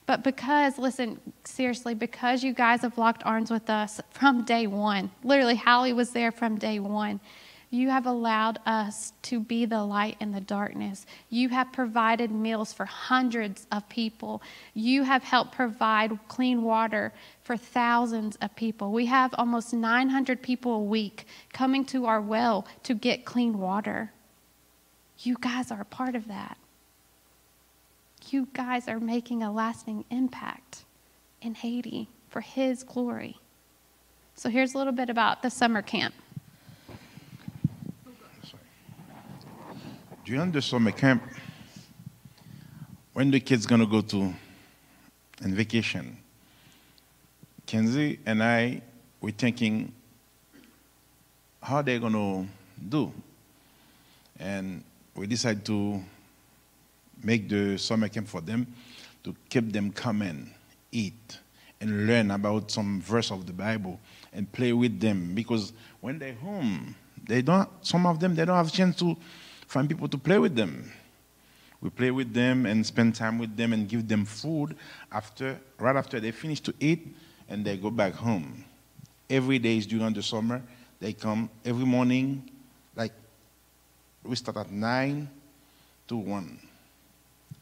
But 0.06 0.24
because, 0.24 0.78
listen, 0.78 1.20
seriously, 1.43 1.93
because 1.93 2.43
you 2.43 2.54
guys 2.54 2.82
have 2.82 2.98
locked 2.98 3.24
arms 3.26 3.52
with 3.52 3.70
us 3.70 4.00
from 4.12 4.46
day 4.46 4.65
one, 4.65 5.12
literally, 5.24 5.56
Howie 5.56 5.91
was 5.91 6.12
there 6.12 6.32
from 6.32 6.58
day 6.58 6.80
one. 6.80 7.20
You 7.70 7.90
have 7.90 8.06
allowed 8.06 8.60
us 8.66 9.12
to 9.24 9.40
be 9.40 9.66
the 9.66 9.84
light 9.84 10.16
in 10.20 10.32
the 10.32 10.42
darkness. 10.42 11.06
You 11.30 11.50
have 11.50 11.74
provided 11.74 12.32
meals 12.32 12.72
for 12.72 12.86
hundreds 12.86 13.68
of 13.72 13.88
people. 13.90 14.42
You 14.74 15.04
have 15.04 15.24
helped 15.24 15.52
provide 15.52 16.18
clean 16.30 16.64
water 16.64 17.14
for 17.44 17.58
thousands 17.58 18.38
of 18.38 18.56
people. 18.56 18.92
We 18.92 19.08
have 19.08 19.36
almost 19.38 19.74
900 19.74 20.42
people 20.42 20.74
a 20.74 20.84
week 20.84 21.26
coming 21.52 21.84
to 21.86 22.06
our 22.06 22.22
well 22.22 22.66
to 22.84 22.94
get 22.94 23.26
clean 23.26 23.58
water. 23.60 24.12
You 25.20 25.36
guys 25.42 25.72
are 25.72 25.82
a 25.82 25.86
part 25.86 26.16
of 26.16 26.28
that 26.30 26.58
you 28.34 28.48
guys 28.54 28.88
are 28.88 29.00
making 29.00 29.44
a 29.44 29.52
lasting 29.52 30.06
impact 30.10 30.86
in 31.42 31.56
Haiti 31.56 32.10
for 32.30 32.42
His 32.42 32.84
glory. 32.84 33.38
So 34.36 34.50
here's 34.50 34.74
a 34.74 34.78
little 34.78 34.94
bit 34.94 35.10
about 35.10 35.42
the 35.42 35.50
summer 35.50 35.82
camp. 35.82 36.14
During 40.28 40.52
the 40.52 40.62
summer 40.62 40.92
camp, 40.92 41.24
when 43.13 43.32
the 43.32 43.40
kids 43.40 43.66
gonna 43.66 43.86
go 43.86 44.02
to 44.02 44.34
on 45.42 45.54
vacation, 45.54 46.18
Kenzie 47.66 48.20
and 48.26 48.44
I 48.44 48.82
were 49.22 49.32
thinking 49.32 49.94
how 51.63 51.82
they're 51.82 52.00
gonna 52.00 52.46
do, 52.90 53.13
and 54.38 54.84
we 55.16 55.28
decided 55.28 55.63
to 55.68 56.04
make 57.24 57.48
the 57.48 57.78
summer 57.78 58.10
camp 58.10 58.28
for 58.28 58.42
them 58.42 58.68
to 59.24 59.34
keep 59.48 59.72
them 59.72 59.94
come 59.94 60.24
and 60.24 60.52
eat 60.92 61.40
and 61.80 62.06
learn 62.06 62.32
about 62.32 62.70
some 62.70 63.00
verse 63.00 63.32
of 63.32 63.48
the 63.48 63.54
Bible 63.54 63.98
and 64.34 64.52
play 64.52 64.74
with 64.74 65.00
them. 65.00 65.34
Because 65.34 65.72
when 66.02 66.20
they're 66.20 66.34
home, 66.34 66.96
they 67.26 67.42
don't 67.42 67.70
some 67.82 68.06
of 68.06 68.20
them 68.20 68.36
they 68.36 68.44
don't 68.44 68.58
have 68.58 68.74
chance 68.74 68.98
to 68.98 69.16
find 69.68 69.88
people 69.88 70.08
to 70.08 70.18
play 70.18 70.40
with 70.40 70.56
them. 70.56 70.92
We 71.82 71.90
play 71.92 72.10
with 72.10 72.34
them 72.34 72.66
and 72.66 72.86
spend 72.86 73.16
time 73.16 73.38
with 73.38 73.56
them 73.56 73.72
and 73.72 73.88
give 73.88 74.08
them 74.08 74.26
food 74.26 74.76
after 75.12 75.60
right 75.78 75.96
after 75.96 76.20
they 76.20 76.32
finish 76.32 76.60
to 76.62 76.74
eat 76.80 77.16
and 77.50 77.64
they 77.64 77.78
go 77.78 77.92
back 77.92 78.14
home. 78.14 78.66
Every 79.30 79.60
day 79.60 79.78
is 79.78 79.86
during 79.86 80.14
the 80.14 80.24
summer. 80.24 80.62
They 81.00 81.14
come 81.14 81.50
every 81.64 81.86
morning, 81.86 82.50
like 82.96 83.12
we 84.24 84.36
start 84.36 84.58
at 84.58 84.72
nine 84.72 85.30
to 86.08 86.18
one. 86.18 86.60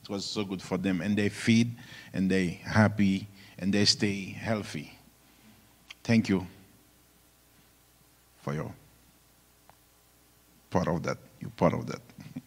It 0.03 0.09
was 0.09 0.25
so 0.25 0.45
good 0.45 0.61
for 0.61 0.77
them. 0.77 1.01
And 1.01 1.17
they 1.17 1.29
feed 1.29 1.75
and 2.13 2.29
they 2.29 2.61
happy 2.63 3.27
and 3.57 3.73
they 3.73 3.85
stay 3.85 4.25
healthy. 4.25 4.97
Thank 6.03 6.29
you 6.29 6.45
for 8.41 8.53
your 8.53 8.71
part 10.69 10.87
of 10.87 11.01
that. 11.03 11.17
You're 11.45 11.51
part 11.51 11.73
of 11.73 11.85
that. 11.85 12.01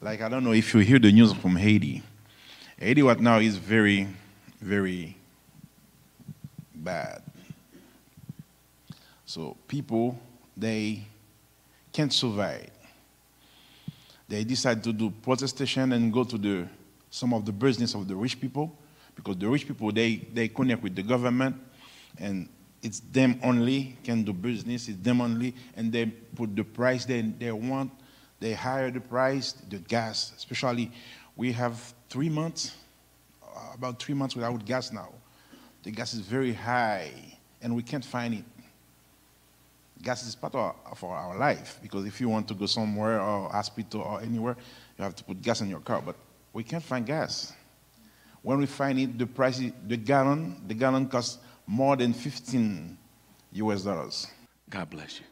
like, 0.00 0.20
I 0.20 0.28
don't 0.28 0.44
know 0.44 0.52
if 0.52 0.72
you 0.72 0.80
hear 0.80 1.00
the 1.00 1.10
news 1.10 1.32
from 1.32 1.56
Haiti. 1.56 2.04
Haiti 2.78 3.02
right 3.02 3.18
now 3.18 3.38
is 3.38 3.56
very, 3.56 4.06
very 4.60 5.16
bad. 6.72 7.24
So 9.24 9.56
people, 9.66 10.16
they 10.56 11.02
can't 11.92 12.12
survive 12.12 12.70
they 14.28 14.44
decide 14.44 14.82
to 14.84 14.92
do 14.92 15.10
protestation 15.10 15.92
and 15.92 16.12
go 16.12 16.24
to 16.24 16.38
the, 16.38 16.68
some 17.10 17.32
of 17.32 17.44
the 17.44 17.52
business 17.52 17.94
of 17.94 18.08
the 18.08 18.16
rich 18.16 18.40
people 18.40 18.76
because 19.14 19.36
the 19.36 19.48
rich 19.48 19.66
people, 19.66 19.92
they, 19.92 20.16
they 20.16 20.48
connect 20.48 20.82
with 20.82 20.94
the 20.94 21.02
government 21.02 21.56
and 22.18 22.48
it's 22.86 23.00
them 23.00 23.40
only 23.42 23.98
can 24.04 24.22
do 24.22 24.32
business, 24.32 24.88
it's 24.88 25.02
them 25.02 25.20
only, 25.20 25.54
and 25.76 25.92
they 25.92 26.06
put 26.06 26.54
the 26.54 26.64
price 26.64 27.04
they, 27.04 27.20
they 27.20 27.52
want, 27.52 27.90
they 28.40 28.52
hire 28.52 28.90
the 28.90 29.00
price, 29.00 29.52
the 29.68 29.78
gas, 29.78 30.32
especially 30.36 30.90
we 31.36 31.52
have 31.52 31.94
three 32.08 32.28
months, 32.28 32.76
uh, 33.42 33.72
about 33.74 34.00
three 34.00 34.14
months 34.14 34.36
without 34.36 34.64
gas 34.64 34.92
now. 34.92 35.08
The 35.82 35.90
gas 35.90 36.14
is 36.14 36.20
very 36.20 36.52
high 36.52 37.10
and 37.60 37.74
we 37.74 37.82
can't 37.82 38.04
find 38.04 38.34
it 38.34 38.44
gas 40.02 40.24
is 40.26 40.36
part 40.36 40.54
of, 40.54 40.76
of 40.90 41.02
our 41.02 41.36
life 41.36 41.80
because 41.82 42.04
if 42.06 42.20
you 42.20 42.28
want 42.28 42.46
to 42.46 42.54
go 42.54 42.66
somewhere 42.66 43.20
or 43.20 43.48
hospital 43.48 44.02
or 44.02 44.20
anywhere, 44.20 44.56
you 44.96 45.02
have 45.04 45.16
to 45.16 45.24
put 45.24 45.42
gas 45.42 45.60
in 45.60 45.68
your 45.68 45.80
car. 45.80 46.00
But 46.04 46.14
we 46.52 46.62
can't 46.62 46.82
find 46.82 47.04
gas. 47.04 47.52
When 48.42 48.58
we 48.58 48.66
find 48.66 49.00
it, 49.00 49.18
the 49.18 49.26
price, 49.26 49.60
the 49.88 49.96
gallon, 49.96 50.62
the 50.68 50.74
gallon 50.74 51.08
costs 51.08 51.38
more 51.66 51.96
than 51.96 52.12
15 52.12 52.98
US 53.52 53.82
dollars. 53.82 54.26
God 54.70 54.90
bless 54.90 55.20
you. 55.20 55.26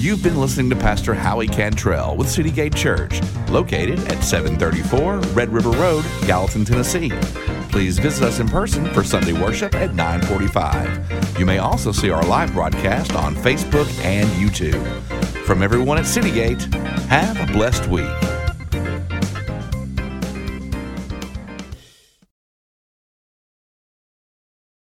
You've 0.00 0.22
been 0.22 0.40
listening 0.40 0.70
to 0.70 0.76
Pastor 0.76 1.12
Howie 1.12 1.46
Cantrell 1.46 2.16
with 2.16 2.30
City 2.30 2.50
Gate 2.50 2.74
Church, 2.74 3.20
located 3.50 3.98
at 4.10 4.24
734 4.24 5.18
Red 5.34 5.50
River 5.50 5.72
Road, 5.72 6.06
Gallatin, 6.26 6.64
Tennessee. 6.64 7.10
Please 7.68 7.98
visit 7.98 8.24
us 8.24 8.40
in 8.40 8.48
person 8.48 8.86
for 8.94 9.04
Sunday 9.04 9.34
worship 9.34 9.74
at 9.74 9.94
945. 9.94 11.38
You 11.38 11.44
may 11.44 11.58
also 11.58 11.92
see 11.92 12.08
our 12.08 12.24
live 12.24 12.54
broadcast 12.54 13.14
on 13.14 13.34
Facebook 13.34 13.88
and 14.02 14.26
YouTube. 14.30 14.82
From 15.44 15.62
everyone 15.62 15.98
at 15.98 16.06
City 16.06 16.30
Gate, 16.30 16.62
have 17.10 17.38
a 17.38 17.52
blessed 17.52 17.86
week. 17.88 18.29